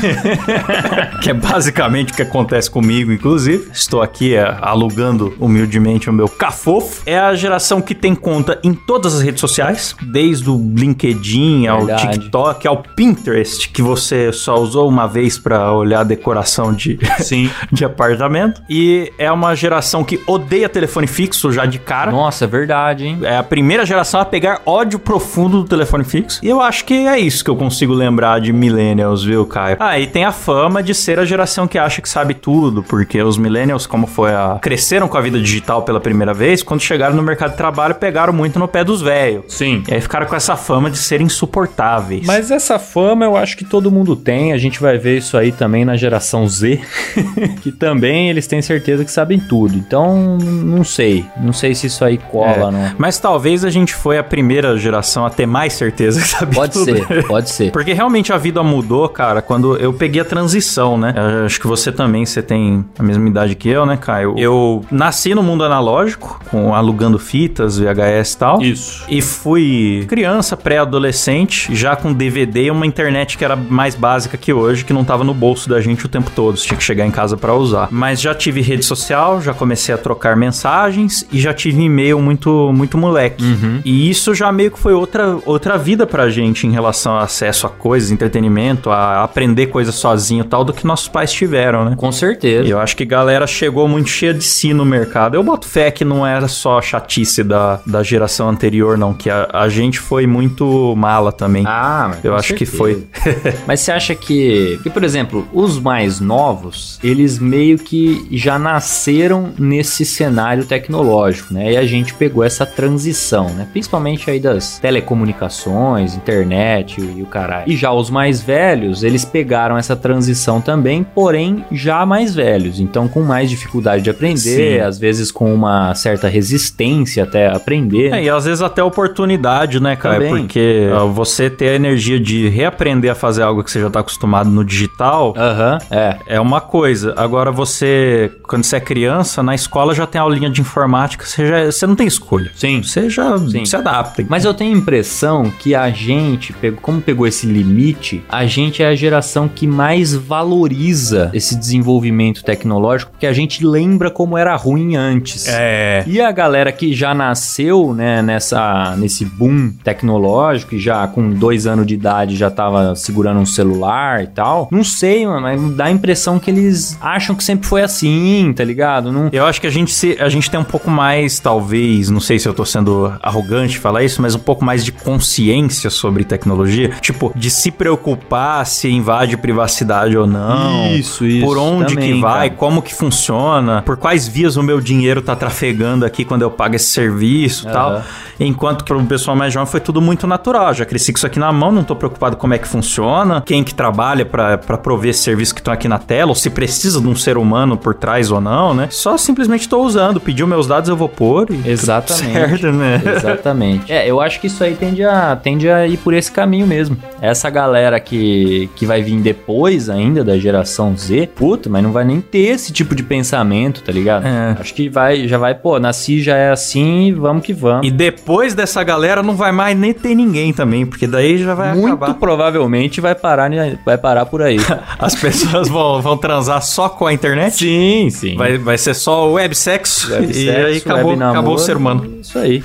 [1.22, 3.68] que é basicamente o que acontece comigo, inclusive.
[3.72, 7.02] Estou aqui é, alugando humildemente o meu cafofo.
[7.06, 11.87] É a geração que tem conta em todas as redes sociais, desde o LinkedIn ao
[11.87, 12.19] Verdade.
[12.19, 17.51] TikTok, ao Pinterest, que você só usou uma vez para olhar a decoração de, Sim.
[17.73, 18.62] de apartamento.
[18.69, 22.11] E é uma geração que odeia telefone fixo já de cara.
[22.11, 23.19] Nossa, é verdade, hein?
[23.23, 26.41] É a primeira geração a pegar ódio profundo do telefone fixo.
[26.43, 29.77] E eu acho que é isso que eu consigo lembrar de millennials, viu, Caio?
[29.81, 33.23] Ah, e tem a fama de ser a geração que acha que sabe tudo, porque
[33.23, 34.59] os millennials, como foi a...
[34.61, 38.33] cresceram com a vida digital pela primeira vez, quando chegaram no mercado de trabalho, pegaram
[38.33, 39.44] muito no pé dos velhos.
[39.48, 39.83] Sim.
[39.88, 42.26] E aí ficaram com essa fama de serem insuportáveis.
[42.26, 44.52] Mas essa fama eu acho que todo mundo tem.
[44.52, 46.81] A gente vai ver isso aí também na geração Z,
[47.62, 49.76] que também eles têm certeza que sabem tudo.
[49.76, 51.24] Então, não sei.
[51.40, 52.70] Não sei se isso aí cola, é.
[52.70, 52.94] não.
[52.96, 56.72] Mas talvez a gente foi a primeira geração a ter mais certeza que sabia pode
[56.72, 56.92] tudo.
[56.92, 57.72] Pode ser, pode ser.
[57.72, 61.14] Porque realmente a vida mudou, cara, quando eu peguei a transição, né?
[61.16, 64.35] Eu acho que você também, você tem a mesma idade que eu, né, Caio?
[64.38, 68.61] Eu nasci no mundo analógico, com alugando fitas, VHS e tal.
[68.61, 69.05] Isso.
[69.09, 74.53] E fui criança, pré-adolescente, já com DVD e uma internet que era mais básica que
[74.53, 76.57] hoje, que não tava no bolso da gente o tempo todo.
[76.57, 77.88] Você tinha que chegar em casa para usar.
[77.90, 82.73] Mas já tive rede social, já comecei a trocar mensagens e já tive e-mail muito,
[82.75, 83.44] muito moleque.
[83.44, 83.81] Uhum.
[83.85, 87.66] E isso já meio que foi outra, outra vida pra gente em relação ao acesso
[87.66, 91.94] a coisas, entretenimento, a aprender coisas sozinho tal, do que nossos pais tiveram, né?
[91.97, 92.66] Com certeza.
[92.66, 95.35] E eu acho que a galera chegou muito cheia de si no mercado.
[95.35, 99.30] Eu boto fé que não era só a chatice da, da geração anterior, não, que
[99.30, 101.64] a, a gente foi muito mala também.
[101.66, 102.70] Ah, mas Eu acho certeza.
[102.70, 103.06] que foi.
[103.66, 109.52] mas você acha que, que, por exemplo, os mais novos, eles meio que já nasceram
[109.58, 111.72] nesse cenário tecnológico, né?
[111.72, 113.66] E a gente pegou essa transição, né?
[113.70, 117.70] Principalmente aí das telecomunicações, internet e o caralho.
[117.70, 123.06] E já os mais velhos, eles pegaram essa transição também, porém já mais velhos, então
[123.08, 124.80] com mais dificuldade de aprender, Sim.
[124.80, 126.88] às vezes com uma certa resistência
[127.20, 128.12] até aprender.
[128.12, 130.16] É, e às vezes até oportunidade, né, cara?
[130.16, 130.42] Também.
[130.42, 134.01] Porque uh, você ter a energia de reaprender a fazer algo que você já tá
[134.01, 136.18] acostumado no digital, uhum, é.
[136.27, 137.14] é uma coisa.
[137.16, 141.64] Agora você, quando você é criança, na escola já tem aulinha de informática, você, já,
[141.66, 142.51] você não tem escolha.
[142.55, 142.83] Sim.
[142.83, 143.64] Você já Sim.
[143.64, 144.24] se adapta.
[144.29, 148.87] Mas eu tenho a impressão que a gente, como pegou esse limite, a gente é
[148.87, 154.96] a geração que mais valoriza esse desenvolvimento tecnológico, porque a gente lembra como era ruim
[154.96, 155.46] antes.
[155.48, 156.05] É.
[156.07, 161.67] E a galera que já nasceu, né, nessa, nesse boom tecnológico e já com dois
[161.67, 165.87] anos de idade já tava segurando um celular e tal, não sei, mano, mas dá
[165.87, 169.11] a impressão que eles acham que sempre foi assim, tá ligado?
[169.11, 169.29] Não...
[169.33, 172.38] Eu acho que a gente, se, a gente tem um pouco mais, talvez, não sei
[172.38, 176.91] se eu tô sendo arrogante falar isso, mas um pouco mais de consciência sobre tecnologia,
[177.01, 180.95] tipo, de se preocupar se invade privacidade ou não.
[180.95, 181.45] Isso, isso.
[181.45, 182.59] Por onde também, que vai, cara.
[182.59, 186.67] como que funciona, por quais vias o meu dinheiro tá trafegando aqui quando eu pago
[186.76, 187.72] esse serviço e uhum.
[187.72, 188.02] tal.
[188.40, 190.72] Enquanto que pro pessoal mais jovem foi tudo muito natural.
[190.72, 193.64] Já cresci com isso aqui na mão, não tô preocupado como é que funciona, quem
[193.64, 197.09] que trabalha para prover esse serviço que estão aqui na tela, ou se precisa de
[197.09, 198.88] um ser humano por trás ou não, né?
[198.90, 201.48] Só simplesmente tô usando, pediu meus dados, eu vou pôr.
[201.50, 202.33] E Exatamente.
[202.33, 203.02] Certo, né?
[203.16, 203.92] Exatamente.
[203.92, 206.96] É, eu acho que isso aí tende a, tende a ir por esse caminho mesmo.
[207.20, 212.04] Essa galera que, que vai vir depois ainda da geração Z, puta, mas não vai
[212.04, 214.26] nem ter esse tipo de pensamento, tá ligado?
[214.26, 214.57] É.
[214.59, 217.87] Acho que vai, já vai, pô, nasci já é assim, vamos que vamos.
[217.87, 221.75] E depois dessa galera não vai mais nem ter ninguém também, porque daí já vai
[221.75, 222.14] Muito acabar.
[222.14, 223.51] provavelmente vai parar,
[223.85, 224.59] vai parar por aí.
[224.99, 227.57] As pessoas vão, vão transar só com a internet?
[227.57, 228.37] Sim, sim.
[228.37, 232.18] Vai, vai ser só websexo, web e aí acabou, acabou o ser humano.
[232.21, 232.62] Isso aí.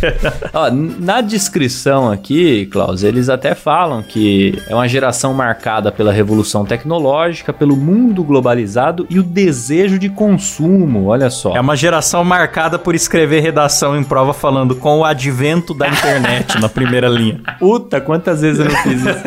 [0.52, 6.64] Ó, na descrição aqui, Klaus, eles até falam que é uma geração marcada pela revolução
[6.64, 11.56] tecnológica, pelo mundo globalizado e o desejo de consumo, olha só.
[11.56, 16.58] É uma geração marcada por escrever redação em prova falando com o advento da internet
[16.58, 17.40] na primeira linha.
[17.58, 19.20] Puta, quantas vezes eu não fiz isso?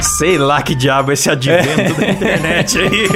[0.16, 3.08] Sei lá que diabo é esse advento da internet aí.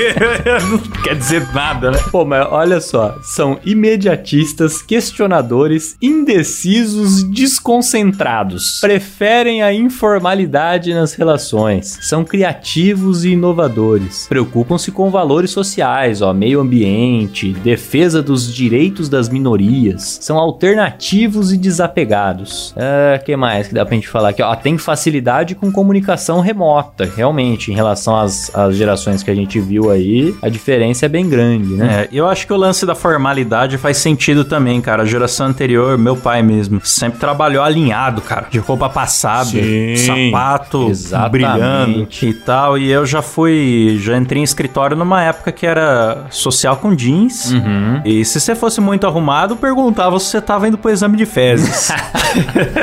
[0.69, 1.99] não quer dizer nada, né?
[2.11, 8.81] Pô, mas olha só, são imediatistas, questionadores, indecisos, desconcentrados.
[8.81, 11.99] Preferem a informalidade nas relações.
[12.03, 14.27] São criativos e inovadores.
[14.29, 20.19] Preocupam-se com valores sociais, ó, meio ambiente, defesa dos direitos das minorias.
[20.21, 22.75] São alternativos e desapegados.
[22.77, 24.43] Ah, que mais que dá pra gente falar aqui?
[24.43, 29.61] Ó, tem facilidade com comunicação remota, realmente, em relação às, às gerações que a gente
[29.61, 32.03] viu aí, a diferença é bem grande, né?
[32.03, 35.03] É, eu acho que o lance da formalidade faz sentido também, cara.
[35.03, 38.47] A geração anterior, meu pai mesmo, sempre trabalhou alinhado, cara.
[38.51, 41.31] De roupa passada, Sim, sapato exatamente.
[41.31, 42.79] brilhando e tal.
[42.79, 47.53] E eu já fui, já entrei em escritório numa época que era social com jeans.
[47.53, 48.03] Uhum.
[48.05, 51.91] E se você fosse muito arrumado, perguntava se você tava indo pro exame de fezes.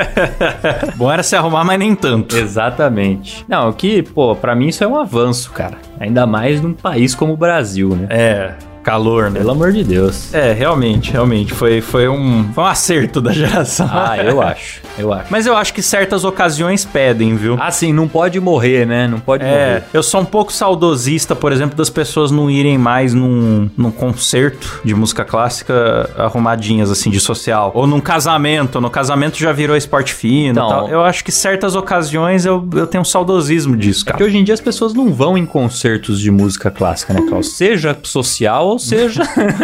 [0.96, 2.38] Bom era se arrumar, mas nem tanto.
[2.38, 3.46] Exatamente.
[3.48, 5.78] Não, o que, pô, pra mim isso é um avanço, cara.
[6.00, 8.08] Ainda mais num país como o Brasil, né?
[8.10, 8.54] É,
[8.88, 9.40] calor, né?
[9.42, 10.34] Pelo amor de Deus.
[10.34, 11.54] É, realmente, realmente.
[11.54, 13.86] Foi, foi, um, foi um acerto da geração.
[13.92, 14.82] Ah, eu acho.
[14.98, 15.26] Eu acho.
[15.30, 17.58] Mas eu acho que certas ocasiões pedem, viu?
[17.60, 19.06] Assim, não pode morrer, né?
[19.06, 19.84] Não pode É, morrer.
[19.94, 24.80] eu sou um pouco saudosista, por exemplo, das pessoas não irem mais num, num concerto
[24.86, 27.72] de música clássica arrumadinhas, assim, de social.
[27.76, 28.80] Ou num casamento.
[28.80, 30.88] No casamento já virou esporte fino e tal.
[30.90, 34.30] Eu acho que certas ocasiões eu, eu tenho um saudosismo disso, Porque cara.
[34.30, 37.52] hoje em dia as pessoas não vão em concertos de música clássica, né, Klaus?
[37.52, 39.24] Seja social ou seja.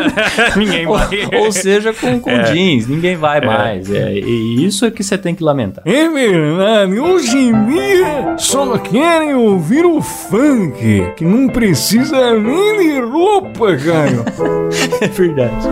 [0.58, 1.08] Ninguém ou, vai.
[1.40, 2.52] ou seja com, com É.
[2.52, 2.88] jeans.
[2.88, 3.92] Ninguém vai mais.
[3.92, 5.84] É, e isso é que você tem que lamentar.
[5.86, 13.00] É verdade, hoje em dia só querem ouvir o funk, que não precisa nem de
[13.02, 14.26] roupa, cara.
[15.02, 15.68] É verdade.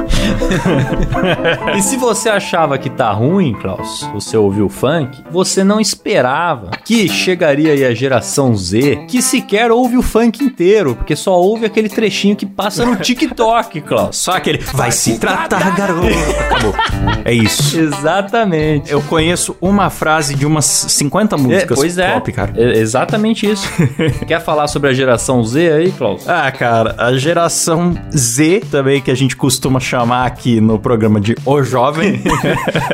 [1.78, 7.08] e se você achava que tá ruim, Klaus, você ouviu funk, você não esperava que
[7.08, 11.90] chegaria aí a geração Z que sequer ouve o funk inteiro, porque só ouve aquele
[11.90, 13.31] trechinho que passa no TikTok,
[13.82, 14.18] Klaus.
[14.18, 14.60] Só aquele.
[14.74, 16.08] Vai se tratar, garoto.
[16.08, 16.74] Acabou.
[17.26, 17.80] É isso.
[17.80, 18.92] Exatamente.
[18.92, 22.12] Eu conheço uma frase de umas 50 músicas pois é.
[22.14, 22.54] pop, cara.
[22.56, 23.68] É exatamente isso.
[24.28, 26.28] Quer falar sobre a geração Z aí, Klaus?
[26.28, 31.36] Ah, cara, a geração Z, também que a gente costuma chamar aqui no programa de
[31.46, 32.22] O Jovem.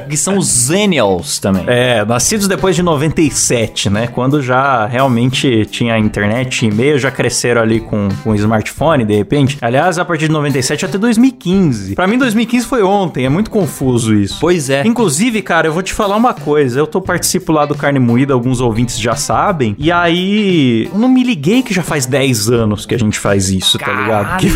[0.09, 1.63] Que são os Zennials também.
[1.67, 4.07] é, nascidos depois de 97, né?
[4.07, 9.57] Quando já realmente tinha internet e e-mail, já cresceram ali com, com smartphone, de repente.
[9.61, 11.95] Aliás, a partir de 97 até 2015.
[11.95, 14.37] Pra mim, 2015 foi ontem, é muito confuso isso.
[14.39, 14.85] Pois é.
[14.85, 16.79] Inclusive, cara, eu vou te falar uma coisa.
[16.79, 19.75] Eu tô participo lá do Carne Moída, alguns ouvintes já sabem.
[19.77, 23.49] E aí, eu não me liguei que já faz 10 anos que a gente faz
[23.49, 24.37] isso, tá ligado?
[24.37, 24.49] Que,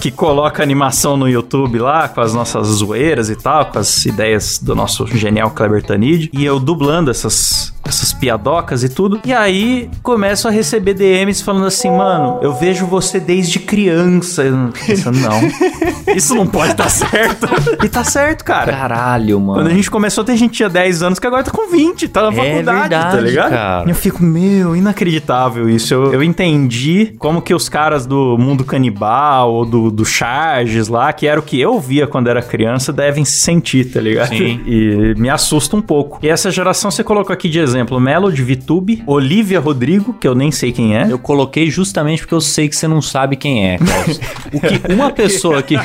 [0.00, 4.58] que coloca animação no YouTube lá, com as nossas zoeiras e tal, com as ideias
[4.58, 6.30] do nosso genial Kleber Tanid.
[6.32, 9.20] E eu dublando essas, essas piadocas e tudo.
[9.24, 14.44] E aí, começo a receber DMs falando assim, mano, eu vejo você desde criança.
[14.86, 15.40] Pensando, não,
[16.14, 17.46] isso não pode estar certo.
[17.84, 18.72] E tá certo, cara.
[18.72, 19.60] Caralho, mano.
[19.60, 22.08] Quando a gente começou, tem gente que tinha 10 anos que agora tá com 20,
[22.08, 23.50] tá na É faculdade, tá verdade, ligado?
[23.50, 23.86] cara.
[23.86, 25.92] E eu fico, meu, inacreditável isso.
[25.94, 31.12] Eu, eu entendi como que os caras do mundo canibal ou do, do Charges lá,
[31.12, 34.28] que era o que eu via quando era criança, devem se sentir, tá ligado?
[34.28, 34.60] Sim.
[34.66, 36.18] E me assusta um pouco.
[36.22, 40.50] E essa geração você colocou aqui de exemplo: Melody, VTube, Olivia Rodrigo, que eu nem
[40.50, 41.06] sei quem é.
[41.10, 44.20] Eu coloquei justamente porque eu sei que você não sabe quem é, Klaus.
[44.52, 45.76] O que uma pessoa que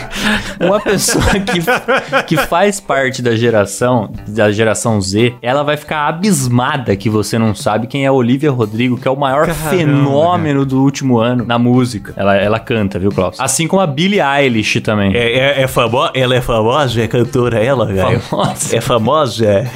[0.59, 6.95] uma pessoa que, que faz parte da geração da geração Z, ela vai ficar abismada
[6.95, 10.81] que você não sabe quem é Olivia Rodrigo, que é o maior Caramba, fenômeno do
[10.81, 12.13] último ano na música.
[12.15, 13.39] Ela, ela canta, viu, Klaus?
[13.39, 15.15] Assim como a Billie Eilish também.
[15.15, 16.11] É, é, famosa?
[16.13, 17.01] Ela é famosa?
[17.01, 18.19] É cantora ela, velho?
[18.19, 18.75] Famosa.
[18.75, 19.45] É famosa?
[19.45, 19.67] É.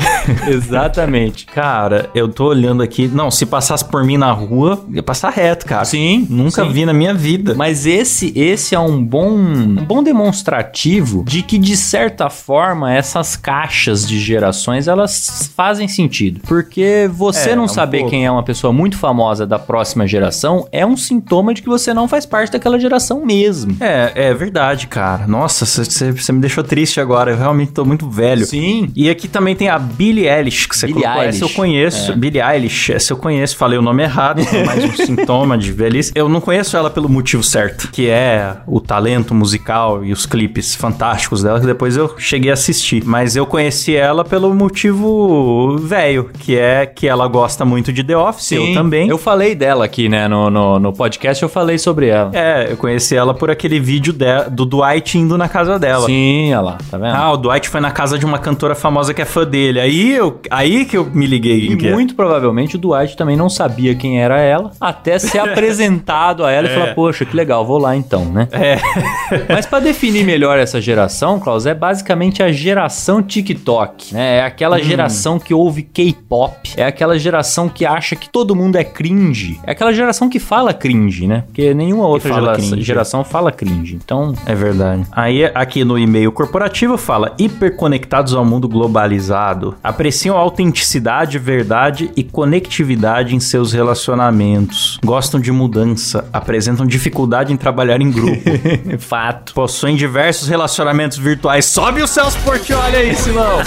[0.50, 1.45] Exatamente.
[1.45, 3.08] Cara, eu tô olhando aqui.
[3.08, 5.86] Não, se passasse por mim na rua, ia passar reto, cara.
[5.86, 6.72] Sim, Nunca sim.
[6.72, 7.54] vi na minha vida.
[7.56, 13.36] Mas esse, esse é um bom, um bom demonstrativo de que, de certa forma, essas
[13.36, 16.42] caixas de gerações, elas fazem sentido.
[16.48, 18.12] Porque você É, não um saber pouco.
[18.12, 21.94] quem é uma pessoa muito famosa da próxima geração é um sintoma de que você
[21.94, 23.76] não faz parte daquela geração mesmo.
[23.80, 25.28] É, é verdade, cara.
[25.28, 27.32] Nossa, você me deixou triste agora.
[27.32, 28.46] Eu realmente tô muito velho.
[28.46, 28.92] Sim.
[28.96, 31.24] E aqui também tem a Billie Eilish, que você Billie colocou.
[31.24, 31.54] Essa eu Eilish.
[31.92, 32.06] Conheço.
[32.08, 32.20] conheço.
[32.20, 33.58] Billie Eilish, essa eu conheço.
[33.58, 36.12] Falei o nome errado, é mais um sintoma de velhice.
[36.16, 40.76] Eu não conheço ela pelo motivo certo, que é o talento musical e os clipes
[40.76, 43.04] fantásticos dela, que depois eu cheguei a assistir.
[43.06, 48.18] Mas eu conheci ela pelo motivo velho, que é que ela gosta muito de The
[48.18, 49.08] Office, eu também.
[49.10, 50.28] Eu falei dela aqui, né?
[50.28, 52.32] No, no, no podcast eu falei sobre ela.
[52.34, 56.06] É, eu conheci ela por aquele vídeo de- do Dwight indo na casa dela.
[56.06, 57.16] Sim, olha lá, tá vendo?
[57.16, 59.80] Ah, o Dwight foi na casa de uma cantora famosa que é fã dele.
[59.80, 61.68] Aí, eu, aí que eu me liguei.
[61.82, 61.91] Que é.
[61.94, 65.39] muito provavelmente o Dwight também não sabia quem era ela, até ser
[65.76, 68.48] apresentado a ela e falar, poxa, que legal, vou lá então, né?
[68.52, 68.78] É.
[69.50, 74.38] Mas pra definir melhor essa geração, Klaus, é basicamente a geração TikTok, né?
[74.38, 74.84] É aquela Hum.
[74.84, 79.72] geração que ouve K-pop, é aquela geração que acha que todo mundo é cringe, é
[79.72, 81.44] aquela geração que fala cringe, né?
[81.48, 82.82] Porque nenhuma outra fala gera- cringe.
[82.84, 83.96] geração fala cringe.
[83.96, 85.04] Então, É verdade.
[85.12, 91.71] Aí, aqui no e-mail corporativo fala: hiperconectados ao mundo globalizado, apreciam a autenticidade, verdade
[92.18, 98.42] e conectividade em seus relacionamentos, gostam de mudança, apresentam dificuldade em trabalhar em grupo,
[99.00, 99.54] fato.
[99.54, 101.66] possuem diversos relacionamentos virtuais.
[101.66, 103.60] Sobe o Celso Portiolli aí, Silão!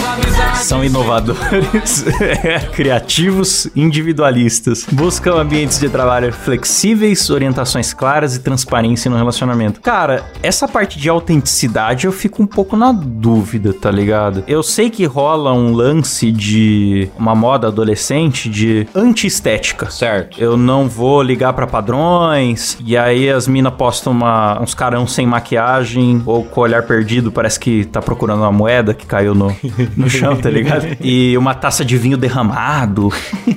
[0.56, 2.04] São inovadores,
[2.76, 9.80] criativos, individualistas, buscam ambientes de trabalho flexíveis, orientações claras e transparência no relacionamento.
[9.80, 14.44] Cara, essa parte de autenticidade eu fico um pouco na dúvida, tá ligado?
[14.46, 17.93] Eu sei que rola um lance de uma moda adolescente
[18.50, 19.90] de anti-estética.
[19.90, 20.40] Certo.
[20.40, 22.76] Eu não vou ligar pra padrões.
[22.84, 27.30] E aí as minas postam uma- uns carão sem maquiagem ou com o olhar perdido,
[27.32, 29.54] parece que tá procurando uma moeda que caiu no,
[29.96, 30.84] no chão, tá ligado?
[31.00, 33.10] E uma taça de vinho derramado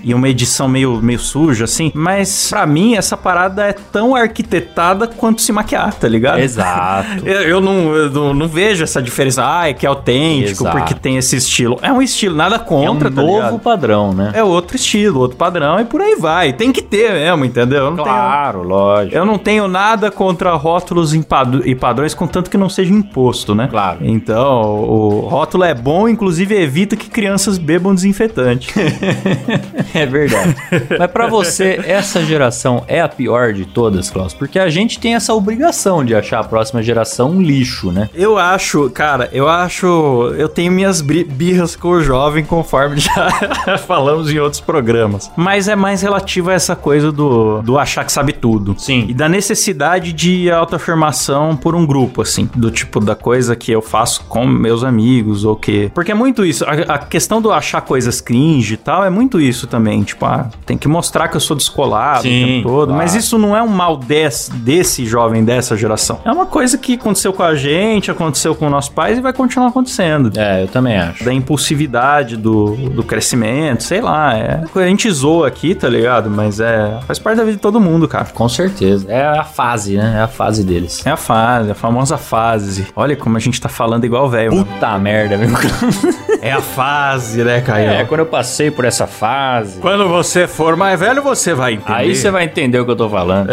[0.04, 1.91] e uma edição meio, meio suja, assim.
[1.93, 6.39] Mas pra mim, essa parada é tão arquitetada quanto se maquiar, tá ligado?
[6.39, 7.26] Exato.
[7.26, 9.43] Eu, eu não, eu não, não vejo essa diferença.
[9.45, 10.78] Ah, é que é autêntico Exato.
[10.78, 11.80] porque tem esse estilo.
[11.82, 13.60] É um estilo, nada contra, é um tá novo ligado?
[13.60, 14.32] padrão, né?
[14.34, 16.52] É outro estilo, outro padrão e por aí vai.
[16.54, 17.96] Tem que ter mesmo, entendeu?
[17.96, 19.12] Claro, lógico.
[19.12, 23.68] tenho, eu não tenho nada contra rótulos e padrões, contanto que não seja imposto, né?
[23.70, 24.00] Claro.
[24.02, 28.74] Então, o rótulo é bom, inclusive evita que crianças bebam desinfetante.
[29.94, 30.56] É verdade.
[31.00, 34.34] Mas pra você, essa geração é a pior de todas, Klaus?
[34.34, 38.10] Porque a gente tem essa obrigação de achar a próxima geração um lixo, né?
[38.14, 40.34] eu acho, cara, eu acho.
[40.38, 43.30] Eu tenho minhas birras com o jovem, conforme já
[43.88, 45.32] falamos em outros programas.
[45.36, 48.76] Mas é mais relativo a essa coisa do, do achar que sabe tudo.
[48.78, 49.06] Sim.
[49.08, 52.50] E da necessidade de autoafirmação por um grupo, assim.
[52.56, 55.89] Do tipo da coisa que eu faço com meus amigos, ou que.
[55.93, 56.65] Porque é muito isso.
[56.65, 60.04] A, a questão do achar coisas cringe e tal é muito isso também.
[60.04, 62.88] Tipo, ah, tem que mostrar que eu sou descolado Sim, o tempo todo.
[62.88, 62.98] claro.
[62.98, 66.20] Mas isso não é um mal desse, desse jovem dessa geração.
[66.26, 69.67] É uma coisa que aconteceu com a gente, aconteceu com nossos pais e vai continuar
[69.67, 70.32] acontecendo.
[70.36, 71.24] É, eu também acho.
[71.24, 74.38] Da impulsividade do, do crescimento, sei lá.
[74.38, 76.30] É, a gente zoa aqui, tá ligado?
[76.30, 77.00] Mas é.
[77.06, 78.26] Faz parte da vida de todo mundo, cara.
[78.34, 79.12] Com certeza.
[79.12, 80.16] É a fase, né?
[80.18, 81.06] É a fase deles.
[81.06, 82.88] É a fase, a famosa fase.
[82.96, 84.52] Olha como a gente tá falando igual velho.
[84.52, 84.66] mano.
[84.66, 85.50] Puta merda, meu.
[86.40, 87.90] É a fase, né, Caio?
[87.90, 89.80] É, quando eu passei por essa fase.
[89.80, 91.94] Quando você for mais velho, você vai entender.
[91.94, 93.50] Aí você vai entender o que eu tô falando.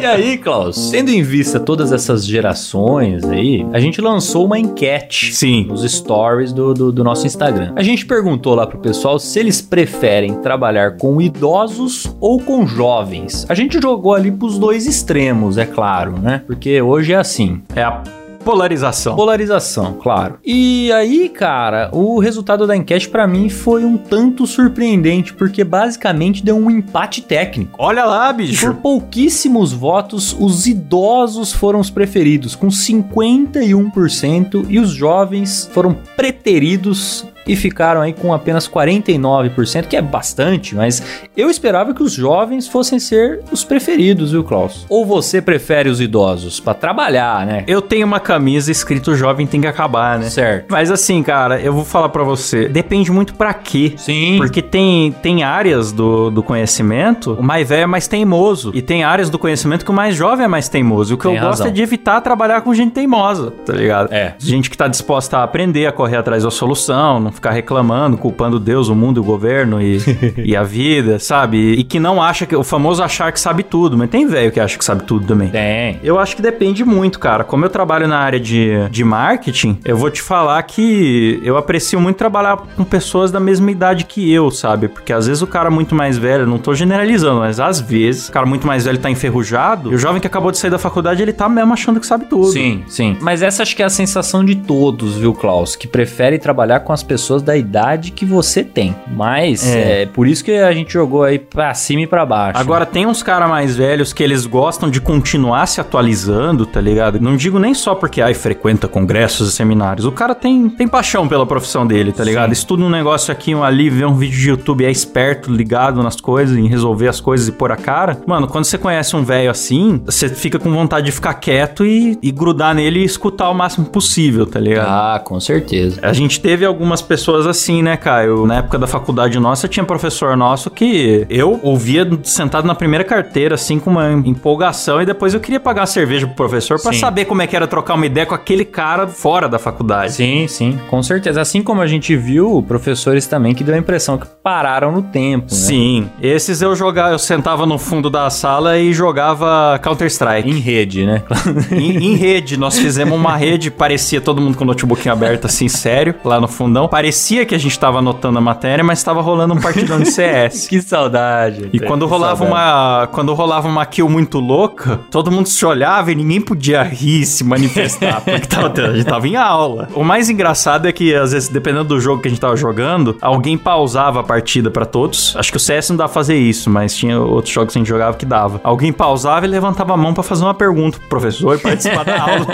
[0.00, 5.34] e aí, Klaus, tendo em vista todas essas gerações aí, a gente lançou uma enquete
[5.34, 5.66] Sim.
[5.66, 7.72] nos stories do, do, do nosso Instagram.
[7.76, 13.44] A gente perguntou lá pro pessoal se eles preferem trabalhar com idosos ou com jovens.
[13.48, 16.42] A gente jogou ali pros dois extremos, é claro, né?
[16.46, 17.62] Porque hoje é assim.
[17.74, 18.02] É a
[18.44, 19.16] polarização.
[19.16, 20.38] Polarização, claro.
[20.44, 26.42] E aí, cara, o resultado da enquete pra mim foi um tanto surpreendente, porque basicamente
[26.42, 27.76] deu um empate técnico.
[27.78, 28.74] Olha lá, Por bicho.
[28.74, 37.56] pouquíssimos votos, os idosos foram os preferidos, com 51%, e os jovens foram preteridos e
[37.56, 41.02] ficaram aí com apenas 49%, que é bastante, mas
[41.36, 44.86] eu esperava que os jovens fossem ser os preferidos, viu, Klaus?
[44.88, 47.64] Ou você prefere os idosos Pra trabalhar, né?
[47.66, 50.28] Eu tenho uma camisa escrito jovem tem que acabar, né?
[50.28, 50.66] Certo.
[50.68, 52.68] Mas assim, cara, eu vou falar pra você.
[52.68, 53.94] Depende muito pra quê.
[53.96, 54.36] Sim.
[54.38, 58.70] Porque tem, tem áreas do, do conhecimento, o mais velho é mais teimoso.
[58.74, 61.12] E tem áreas do conhecimento que o mais jovem é mais teimoso.
[61.12, 61.66] E o que Tem eu gosto razão.
[61.66, 64.12] é de evitar trabalhar com gente teimosa, tá ligado?
[64.12, 64.34] É.
[64.38, 68.60] Gente que tá disposta a aprender, a correr atrás da solução, não ficar reclamando, culpando
[68.60, 69.98] Deus, o mundo, o governo e,
[70.44, 71.72] e a vida, sabe?
[71.72, 72.54] E que não acha que.
[72.54, 73.96] O famoso achar que sabe tudo.
[73.96, 75.48] Mas tem velho que acha que sabe tudo também.
[75.48, 75.98] Tem.
[76.04, 77.42] Eu acho que depende muito, cara.
[77.42, 81.98] Como eu trabalho na área de, de marketing, eu vou te falar que eu aprecio
[81.98, 84.88] muito trabalhar com pessoas da mesma idade que eu, sabe?
[84.88, 88.32] Porque às vezes o cara muito mais velho, não tô generalizando, mas às vezes o
[88.32, 91.22] cara muito mais velho tá enferrujado e o jovem que acabou de sair da faculdade,
[91.22, 92.48] ele tá mesmo achando que sabe tudo.
[92.48, 93.16] Sim, sim.
[93.20, 95.76] Mas essa acho que é a sensação de todos, viu, Klaus?
[95.76, 98.94] Que prefere trabalhar com as pessoas pessoas da idade que você tem.
[99.06, 100.06] Mas é, É.
[100.06, 102.58] por isso que a gente jogou aí pra cima e pra baixo.
[102.58, 107.20] Agora, tem uns caras mais velhos que eles gostam de continuar se atualizando, tá ligado?
[107.20, 110.06] Não digo nem só porque, ai, frequenta congressos e seminários.
[110.06, 112.52] O cara tem, tem paixão pela profissão dele, tá ligado?
[112.52, 116.20] Estuda um negócio aqui, um ali, vê um vídeo de YouTube, é esperto, ligado nas
[116.20, 118.18] coisas, em resolver as coisas e pôr a cara.
[118.26, 122.18] Mano, quando você conhece um velho assim, você fica com vontade de ficar quieto e,
[122.22, 124.88] e grudar nele e escutar o máximo possível, tá ligado?
[124.88, 125.98] Ah, com certeza.
[126.02, 128.46] A gente teve algumas pessoas assim, né, Caio?
[128.46, 133.56] Na época da faculdade nossa, tinha professor nosso que eu ouvia sentado na primeira carteira,
[133.56, 137.00] assim, com uma empolgação, e depois eu queria pagar uma cerveja pro professor pra Sim.
[137.00, 140.12] saber como é que era trocar uma ideia com aquele cara fora da faculdade.
[140.12, 141.40] Sim, sim, com certeza.
[141.40, 145.46] Assim como a gente viu professores também que deu a impressão que pararam no tempo,
[145.46, 145.58] né?
[145.58, 150.48] Sim, esses eu jogava, eu sentava no fundo da sala e jogava Counter-Strike.
[150.48, 151.24] Em rede, né?
[151.72, 155.66] Em, em rede, nós fizemos uma rede, parecia todo mundo com o notebook aberto, assim,
[155.66, 156.86] sério, lá no fundão.
[157.00, 160.68] Parecia que a gente tava anotando a matéria, mas tava rolando um partidão de CS.
[160.68, 161.70] que saudade.
[161.72, 162.52] E quando rolava saudade.
[162.52, 167.24] uma, quando rolava uma kill muito louca, todo mundo se olhava e ninguém podia rir,
[167.24, 169.88] se manifestar, porque tava, a gente tava em aula.
[169.94, 173.16] O mais engraçado é que às vezes, dependendo do jogo que a gente tava jogando,
[173.22, 175.34] alguém pausava a partida pra todos.
[175.38, 177.80] Acho que o CS não dá pra fazer isso, mas tinha outros jogos que a
[177.80, 178.60] gente jogava que dava.
[178.62, 182.20] Alguém pausava e levantava a mão pra fazer uma pergunta pro professor e participar da
[182.20, 182.46] aula.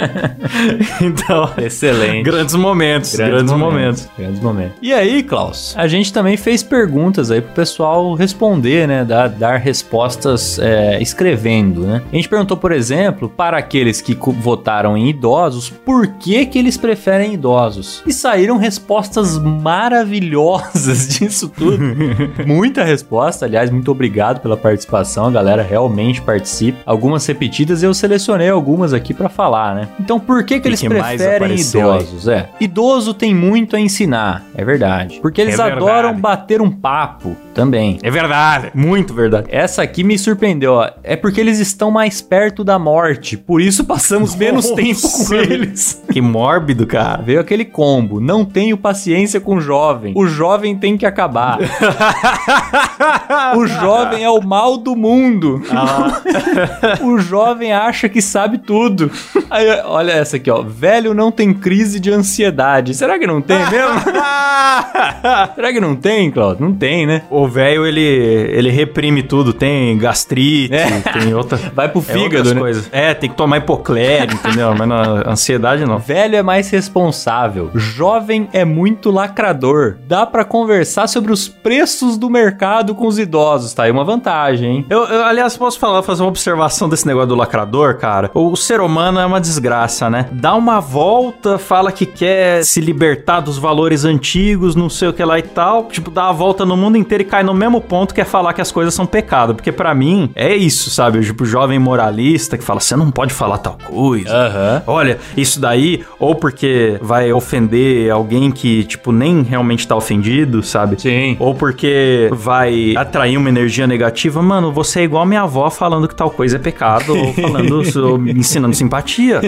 [1.02, 2.22] então, Excelente.
[2.22, 4.08] grandes momentos, grandes, momentos.
[4.16, 4.76] Grandes momentos.
[4.82, 5.74] E aí, Klaus?
[5.76, 9.04] A gente também fez perguntas aí pro pessoal responder, né?
[9.04, 12.02] Dar, dar respostas é, escrevendo, né?
[12.12, 16.76] A gente perguntou, por exemplo, para aqueles que votaram em idosos, por que que eles
[16.76, 18.02] preferem idosos?
[18.06, 21.78] E saíram respostas maravilhosas disso tudo.
[22.46, 26.78] Muita resposta, aliás, muito obrigado pela participação, a galera realmente participa.
[26.86, 29.88] Algumas repetidas eu selecionei algumas aqui pra falar, né?
[29.98, 32.00] Então, por que que E eles que mais preferem apareceu aí?
[32.00, 32.28] idosos?
[32.28, 32.48] É.
[32.60, 35.18] Idoso tem muito a ensinar, é verdade.
[35.20, 35.82] Porque eles É verdade.
[35.84, 37.98] adoram bater um papo também.
[38.02, 39.48] É verdade, muito verdade.
[39.50, 40.90] Essa aqui me surpreendeu, ó.
[41.02, 44.76] É porque eles estão mais perto da morte, por isso passamos menos Nossa.
[44.82, 46.02] tempo com eles.
[46.12, 47.22] Que mórbido, cara.
[47.22, 48.20] Veio aquele combo.
[48.20, 50.12] Não tenho paciência com o jovem.
[50.16, 51.58] O jovem tem que acabar.
[53.56, 55.62] o jovem é o mal do mundo.
[57.02, 59.10] o jovem acha que sabe tudo.
[59.50, 60.62] Aí, olha essa aqui, ó.
[60.62, 62.94] Velho não tem crise de ansiedade.
[62.94, 64.00] Será que não tem mesmo?
[65.54, 66.64] Será que não tem, Claudio?
[66.66, 67.22] Não tem, né?
[67.30, 69.52] O velho, ele, ele reprime tudo.
[69.52, 71.00] Tem gastrite, É.
[71.00, 71.58] tem outra...
[71.74, 72.60] Vai pro é fígado, outras né?
[72.60, 72.88] coisas.
[72.92, 74.74] É, tem que tomar hipoclére, entendeu?
[74.76, 75.98] Mas na ansiedade, não.
[75.98, 77.70] Velho é mais responsável.
[77.74, 79.96] Jovem é muito lacrador.
[80.06, 83.74] Dá pra conversar sobre os preços do mercado com os idosos.
[83.74, 84.86] Tá aí uma vantagem, hein?
[84.88, 88.30] Eu, eu, aliás, posso falar, fazer uma observação desse negócio do lacrador, cara?
[88.34, 90.28] O, o ser humano é uma desgraça, né?
[90.32, 95.24] Dá uma volta, fala que quer se libertar dos valores antigos, não sei o que
[95.24, 95.84] lá e tal.
[95.88, 98.52] Tipo, dá a volta no mundo inteiro e cai no mesmo ponto que é falar
[98.52, 99.54] que as coisas são pecado.
[99.54, 101.20] Porque pra mim, é isso, sabe?
[101.20, 104.34] Tipo, o jovem moralista que fala, você não pode falar tal coisa.
[104.34, 104.82] Aham.
[104.86, 111.00] Olha, isso daí, ou porque vai ofender alguém que, tipo, nem realmente tá ofendido, sabe?
[111.00, 111.36] Sim.
[111.38, 114.42] Ou porque vai atrair uma energia negativa.
[114.42, 118.28] Mano, você é igual minha avó falando que tal coisa é pecado, ou falando, ou
[118.28, 119.40] ensinando simpatia.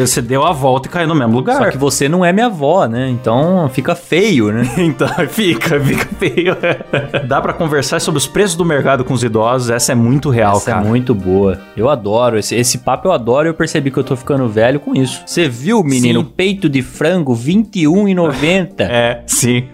[0.00, 1.58] Você deu a volta e caiu no mesmo lugar.
[1.58, 3.08] Só que você não é minha avó, né?
[3.08, 4.62] Então fica feio, né?
[4.78, 6.56] Então, fica, fica feio.
[7.26, 10.56] Dá pra conversar sobre os preços do mercado com os idosos, essa é muito real,
[10.56, 10.84] Essa cara.
[10.84, 11.58] é muito boa.
[11.76, 12.38] Eu adoro.
[12.38, 15.22] Esse, esse papo eu adoro e eu percebi que eu tô ficando velho com isso.
[15.26, 16.20] Você viu, menino?
[16.20, 16.32] Sim.
[16.36, 18.86] Peito de frango, R$21,90.
[18.88, 19.64] É, sim.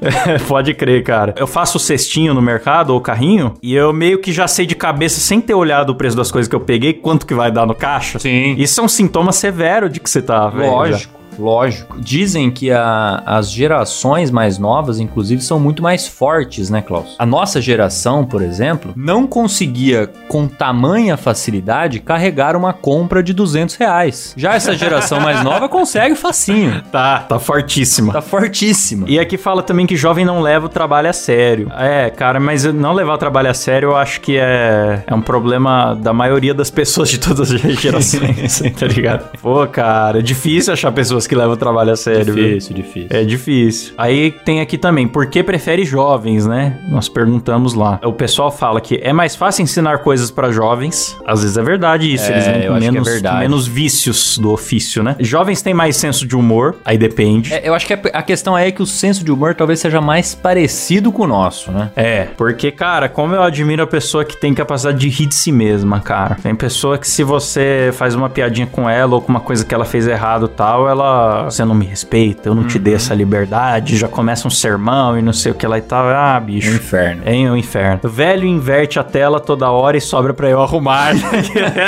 [0.48, 1.34] Pode crer, cara.
[1.36, 5.20] Eu faço cestinho no mercado ou carrinho e eu meio que já sei de cabeça,
[5.20, 7.74] sem ter olhado o preço das coisas que eu peguei, quanto que vai dar no
[7.74, 8.18] caixa.
[8.18, 8.54] Sim.
[8.58, 10.96] Isso é um sintoma severo de que você tá velho.
[10.96, 11.06] já.
[11.38, 11.96] Lógico.
[12.00, 17.16] Dizem que a- as gerações mais novas, inclusive, são muito mais fortes, né, Klaus?
[17.18, 23.74] A nossa geração, por exemplo, não conseguia, com tamanha facilidade, carregar uma compra de 200
[23.76, 24.34] reais.
[24.36, 26.82] Já essa geração mais nova consegue facinho.
[26.92, 28.12] Tá, tá fortíssima.
[28.12, 29.06] Tá fortíssima.
[29.08, 31.70] E aqui fala também que jovem não leva o trabalho a sério.
[31.78, 35.20] É, cara, mas não levar o trabalho a sério eu acho que é, é um
[35.22, 39.30] problema da maioria das pessoas de todas as gerações, tá ligado?
[39.40, 42.34] Pô, cara, é difícil achar pessoas que levam o trabalho a sério.
[42.34, 42.44] viu?
[42.44, 43.08] Difícil, difícil.
[43.10, 43.94] É difícil.
[43.98, 46.78] Aí tem aqui também, por que prefere jovens, né?
[46.88, 48.00] Nós perguntamos lá.
[48.04, 51.16] O pessoal fala que é mais fácil ensinar coisas pra jovens.
[51.26, 53.38] Às vezes é verdade isso, É, eles vêm com é menos, verdade.
[53.40, 55.16] menos vícios do ofício, né?
[55.20, 57.52] Jovens têm mais senso de humor, aí depende.
[57.52, 60.34] É, eu acho que a, questão é que o senso de humor talvez seja mais
[60.34, 61.90] parecido com o nosso, né?
[61.96, 65.52] É, porque, cara, como eu admiro a pessoa que tem capacidade de rir de si
[65.52, 66.36] mesma, cara.
[66.42, 69.74] Tem pessoa que se você faz uma piadinha com ela ou com uma coisa que
[69.74, 71.11] ela fez errado e tal, ela
[71.44, 75.22] você não me respeita, eu não te dei essa liberdade, já começa um sermão e
[75.22, 76.06] não sei o que lá e tal.
[76.08, 76.70] Ah, bicho.
[76.70, 77.22] Um inferno.
[77.24, 78.00] É um inferno.
[78.02, 81.12] O velho inverte a tela toda hora e sobra pra eu arrumar.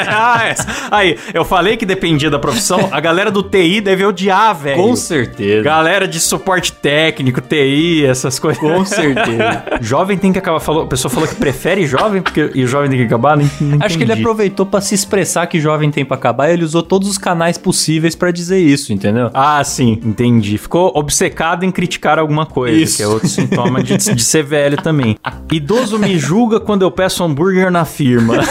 [0.07, 0.67] Ah, essa.
[0.91, 2.89] Aí, eu falei que dependia da profissão.
[2.91, 4.83] A galera do TI deve odiar, velho.
[4.83, 5.63] Com certeza.
[5.63, 8.61] Galera de suporte técnico, TI, essas coisas.
[8.61, 9.65] Com certeza.
[9.81, 10.61] jovem tem que acabar.
[10.61, 13.37] Falou, a pessoa falou que prefere jovem porque, e o jovem tem que acabar?
[13.37, 16.65] Não Acho que ele aproveitou pra se expressar que jovem tem pra acabar e ele
[16.65, 19.14] usou todos os canais possíveis pra dizer isso, entendeu?
[19.33, 20.59] Ah, sim, entendi.
[20.59, 22.97] Ficou obcecado em criticar alguma coisa, Isso.
[22.97, 25.17] que é outro sintoma de, de ser velho também.
[25.53, 28.35] Idoso me julga quando eu peço hambúrguer na firma.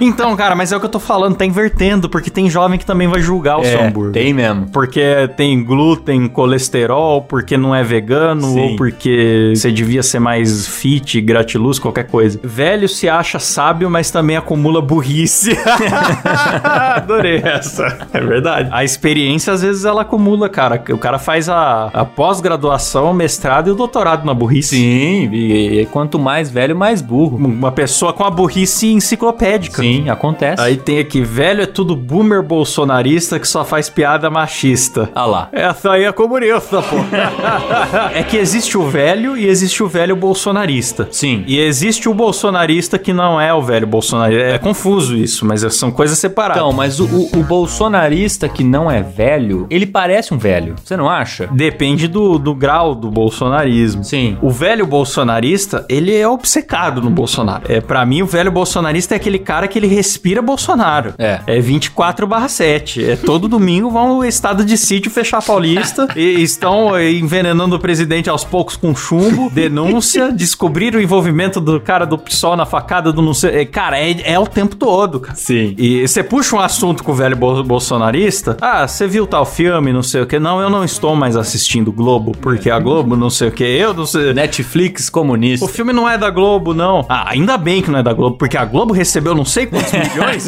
[0.00, 2.86] então, cara, mas é o que eu tô falando, tá invertendo, porque tem jovem que
[2.86, 4.20] também vai julgar o seu hambúrguer.
[4.20, 4.66] É, tem mesmo.
[4.70, 8.60] Porque tem glúten, colesterol, porque não é vegano, Sim.
[8.60, 12.38] ou porque você devia ser mais fit, gratiluz, qualquer coisa.
[12.42, 15.56] Velho se acha sábio, mas também acumula burrice.
[16.64, 18.06] Adorei essa.
[18.18, 18.68] É verdade.
[18.72, 20.82] A experiência, às vezes, ela acumula, cara.
[20.90, 24.76] O cara faz a, a pós-graduação, o mestrado e o doutorado na burrice.
[24.76, 27.36] Sim, e, e quanto mais velho, mais burro.
[27.36, 29.82] Uma pessoa com a burrice enciclopédica.
[29.82, 30.62] Sim, acontece.
[30.62, 35.10] Aí tem aqui, velho é tudo boomer bolsonarista que só faz piada machista.
[35.14, 35.48] Ah lá.
[35.52, 36.96] Essa aí é comunista, pô.
[38.14, 41.08] é que existe o velho e existe o velho bolsonarista.
[41.10, 41.44] Sim.
[41.46, 44.42] E existe o bolsonarista que não é o velho bolsonarista.
[44.44, 46.62] É confuso isso, mas são coisas separadas.
[46.62, 48.05] Então, mas o, o- o bolsonarista
[48.48, 50.74] que não é velho, ele parece um velho.
[50.82, 51.48] Você não acha?
[51.52, 54.04] Depende do, do grau do bolsonarismo.
[54.04, 54.36] Sim.
[54.42, 57.64] O velho bolsonarista, ele é obcecado no Bolsonaro.
[57.68, 61.14] É, para mim, o velho bolsonarista é aquele cara que ele respira Bolsonaro.
[61.18, 61.40] É.
[61.46, 63.10] É 24 barra 7.
[63.10, 67.76] É todo domingo vão ao estado de sítio fechar a Paulista e estão eh, envenenando
[67.76, 69.50] o presidente aos poucos com chumbo.
[69.54, 73.60] Denúncia, descobrir o envolvimento do cara do PSOL na facada do não sei...
[73.60, 75.34] eh, Cara, é, é o tempo todo, cara.
[75.36, 75.74] Sim.
[75.78, 77.62] E você puxa um assunto com o velho bol-
[77.96, 78.56] bolsonarista.
[78.60, 80.38] Ah, você viu tal filme, não sei o que.
[80.38, 83.64] Não, eu não estou mais assistindo Globo, porque a Globo não sei o que.
[83.64, 84.32] Eu não sei.
[84.34, 85.64] Netflix comunista.
[85.64, 87.04] O filme não é da Globo, não.
[87.08, 89.92] Ah, ainda bem que não é da Globo, porque a Globo recebeu não sei quantos
[89.92, 90.46] milhões.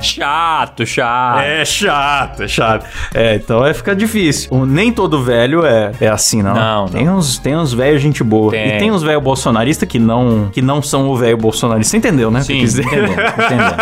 [0.00, 1.40] Chato, chato.
[1.40, 2.86] É chato, é chato.
[3.14, 4.48] É, então é fica difícil.
[4.52, 6.54] O- nem todo velho é, é assim, não.
[6.54, 8.50] Não, Tem uns, tem uns velhos gente boa.
[8.50, 8.68] Tem.
[8.76, 11.90] E tem uns velho bolsonaristas que não, que não são o velho bolsonarista.
[11.92, 12.42] Você entendeu, né?
[12.42, 13.74] Sim, entendeu, entendeu.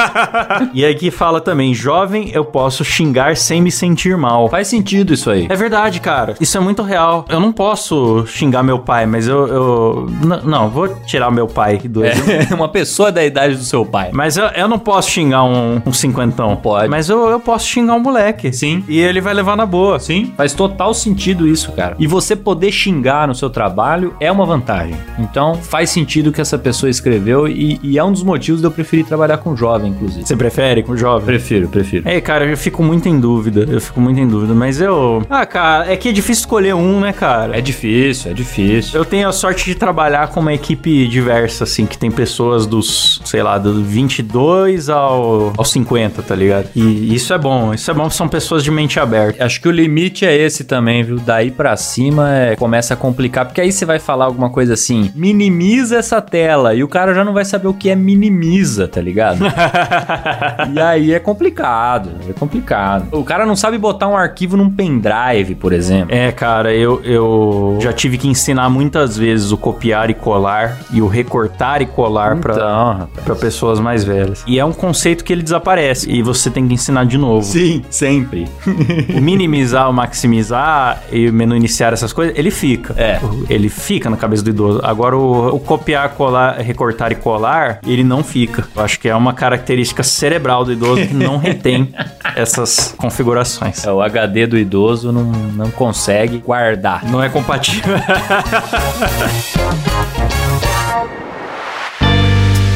[0.74, 4.48] E aqui fala também, jovem, eu posso xingar sem me sentir mal.
[4.48, 5.46] Faz sentido isso aí.
[5.48, 6.34] É verdade, cara.
[6.40, 7.24] Isso é muito real.
[7.28, 9.46] Eu não posso xingar meu pai, mas eu.
[9.46, 10.06] eu...
[10.44, 12.04] Não, vou tirar meu pai do.
[12.04, 12.12] É
[12.54, 14.10] uma pessoa da idade do seu pai.
[14.12, 16.56] Mas eu, eu não posso xingar um, um cinquentão.
[16.56, 16.88] Pode.
[16.88, 18.52] Mas eu, eu posso xingar um moleque.
[18.52, 18.84] Sim.
[18.88, 19.98] E ele vai levar na boa.
[19.98, 21.96] Sim, faz total sentido isso, cara.
[21.98, 24.96] E você poder xingar no seu trabalho é uma vantagem.
[25.18, 28.66] Então, faz sentido o que essa pessoa escreveu e, e é um dos motivos de
[28.66, 30.26] eu preferir trabalhar com jovem, inclusive.
[30.26, 31.26] Você prefere com jovem?
[31.26, 32.08] Prefiro, prefiro.
[32.08, 33.66] É, cara, eu fico muito em dúvida.
[33.68, 34.54] Eu fico muito em dúvida.
[34.54, 35.22] Mas eu.
[35.28, 37.56] Ah, cara, é que é difícil escolher um, né, cara?
[37.56, 38.98] É difícil, é difícil.
[38.98, 43.20] Eu tenho a sorte de trabalhar com uma equipe diversa, assim, que tem pessoas dos,
[43.24, 46.68] sei lá, do 22 ao, ao 50, tá ligado?
[46.74, 49.44] E isso é bom, isso é bom, são pessoas de mente aberta.
[49.44, 51.16] Acho que o limite é esse também, viu?
[51.16, 55.10] Daí pra cima é, começa a complicar, porque aí você vai falar alguma coisa assim,
[55.14, 59.00] minimiza essa tela, e o cara já não vai saber o que é minimiza, tá
[59.00, 59.44] ligado?
[60.74, 63.07] e aí é complicado, é complicado.
[63.12, 66.14] O cara não sabe botar um arquivo num pendrive, por exemplo.
[66.14, 71.00] É, cara, eu, eu já tive que ensinar muitas vezes o copiar e colar e
[71.03, 73.24] o recortar e colar pra, Então, rapaz.
[73.24, 74.42] pra pessoas mais velhas.
[74.46, 77.42] E é um conceito que ele desaparece e você tem que ensinar de novo.
[77.44, 78.46] Sim, sempre.
[79.16, 82.94] O minimizar, o maximizar e o menu iniciar essas coisas, ele fica.
[82.96, 83.20] É.
[83.48, 84.80] Ele fica na cabeça do idoso.
[84.82, 88.64] Agora, o, o copiar, colar, recortar e colar, ele não fica.
[88.74, 91.91] Eu acho que é uma característica cerebral do idoso que não retém
[92.36, 93.84] essas configurações.
[93.84, 97.05] É, o HD do idoso não, não consegue guardar.
[97.05, 97.95] Não é compatível.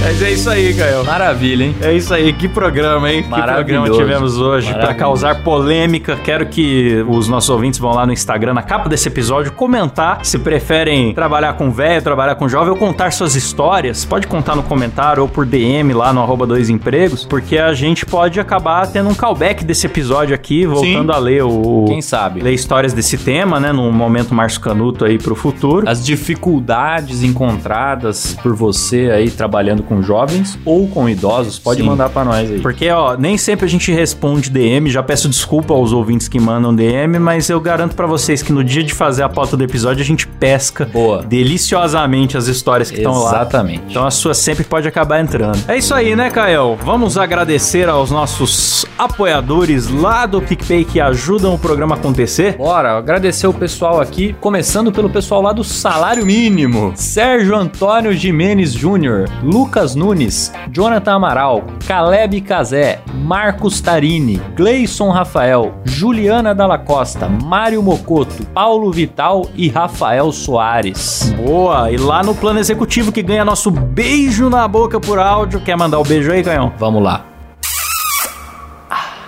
[0.06, 1.02] Mas é isso aí, Gael.
[1.02, 1.74] Maravilha, hein?
[1.82, 3.24] É isso aí, que programa, hein?
[3.24, 6.14] Que programa tivemos hoje para causar polêmica.
[6.22, 10.38] Quero que os nossos ouvintes vão lá no Instagram, na capa desse episódio, comentar se
[10.38, 14.04] preferem trabalhar com velho, trabalhar com jovem ou contar suas histórias.
[14.04, 18.06] Pode contar no comentário ou por DM lá no arroba dois empregos, porque a gente
[18.06, 21.86] pode acabar tendo um callback desse episódio aqui, voltando a ler o.
[21.88, 22.40] Quem sabe?
[22.40, 23.72] Ler histórias desse tema, né?
[23.72, 25.88] Num momento Márcio Canuto aí pro futuro.
[25.88, 31.86] As dificuldades encontradas por você aí trabalhando com com jovens ou com idosos, pode Sim.
[31.86, 32.60] mandar pra nós aí.
[32.60, 36.74] Porque, ó, nem sempre a gente responde DM, já peço desculpa aos ouvintes que mandam
[36.74, 40.02] DM, mas eu garanto pra vocês que no dia de fazer a pauta do episódio
[40.02, 41.22] a gente pesca Boa.
[41.22, 43.30] deliciosamente as histórias que estão lá.
[43.30, 43.84] Exatamente.
[43.90, 45.58] Então a sua sempre pode acabar entrando.
[45.66, 46.76] É isso aí, né, Caio?
[46.84, 52.56] Vamos agradecer aos nossos apoiadores lá do PicPay que ajudam o programa a acontecer.
[52.56, 56.92] Bora, agradecer o pessoal aqui, começando pelo pessoal lá do Salário Mínimo.
[56.96, 66.54] Sérgio Antônio Jimenez Júnior, Lucas Nunes, Jonathan Amaral, Caleb Cazé, Marcos Tarini, Gleison Rafael, Juliana
[66.54, 71.34] Dalla Costa, Mário Mocoto, Paulo Vital e Rafael Soares.
[71.36, 71.90] Boa!
[71.90, 75.60] E lá no plano executivo que ganha nosso beijo na boca por áudio.
[75.60, 76.72] Quer mandar o beijo aí, Canhão?
[76.78, 77.35] Vamos lá.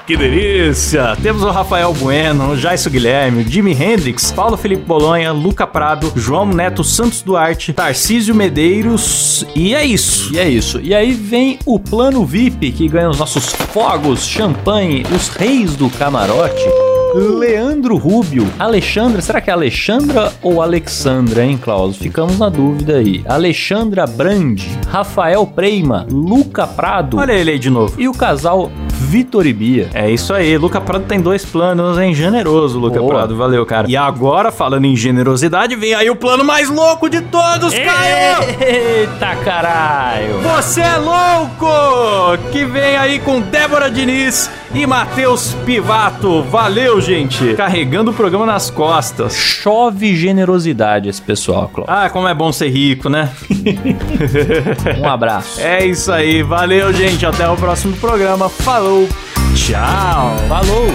[0.09, 1.15] Que delícia!
[1.23, 6.11] Temos o Rafael Bueno, o Jaisso Guilherme, o Jimi Hendrix, Paulo Felipe Bolonha, Luca Prado,
[6.17, 10.35] João Neto Santos Duarte, Tarcísio Medeiros e é isso.
[10.35, 10.81] E é isso.
[10.81, 15.91] E aí vem o plano VIP que ganha os nossos fogos, champanhe, os reis do
[15.91, 16.65] camarote.
[17.15, 21.99] Leandro Rubio, Alexandra, será que é Alexandra ou Alexandra, hein, Klaus?
[21.99, 23.23] Ficamos na dúvida aí.
[23.27, 27.95] Alexandra Brandi, Rafael Preima, Luca Prado Olha ele aí de novo.
[28.01, 29.89] e o casal Vitor e Bia.
[29.95, 32.15] É isso aí, Luca Prado tem dois planos, hein?
[32.15, 33.15] Generoso, Luca Boa.
[33.15, 33.89] Prado, valeu, cara.
[33.89, 38.43] E agora, falando em generosidade, vem aí o plano mais louco de todos, Caio!
[38.61, 40.41] Eita caralho!
[40.41, 41.67] Você é louco!
[42.53, 46.43] Que vem aí com Débora Diniz e Matheus Pivato.
[46.43, 47.55] Valeu, gente!
[47.55, 49.35] Carregando o programa nas costas.
[49.35, 51.89] Chove generosidade esse pessoal, Klaus.
[51.89, 53.31] Ah, como é bom ser rico, né?
[54.99, 55.61] Um abraço.
[55.61, 57.25] É isso aí, valeu, gente.
[57.25, 58.49] Até o próximo programa.
[59.55, 60.37] Tchau.
[60.49, 60.89] Falou.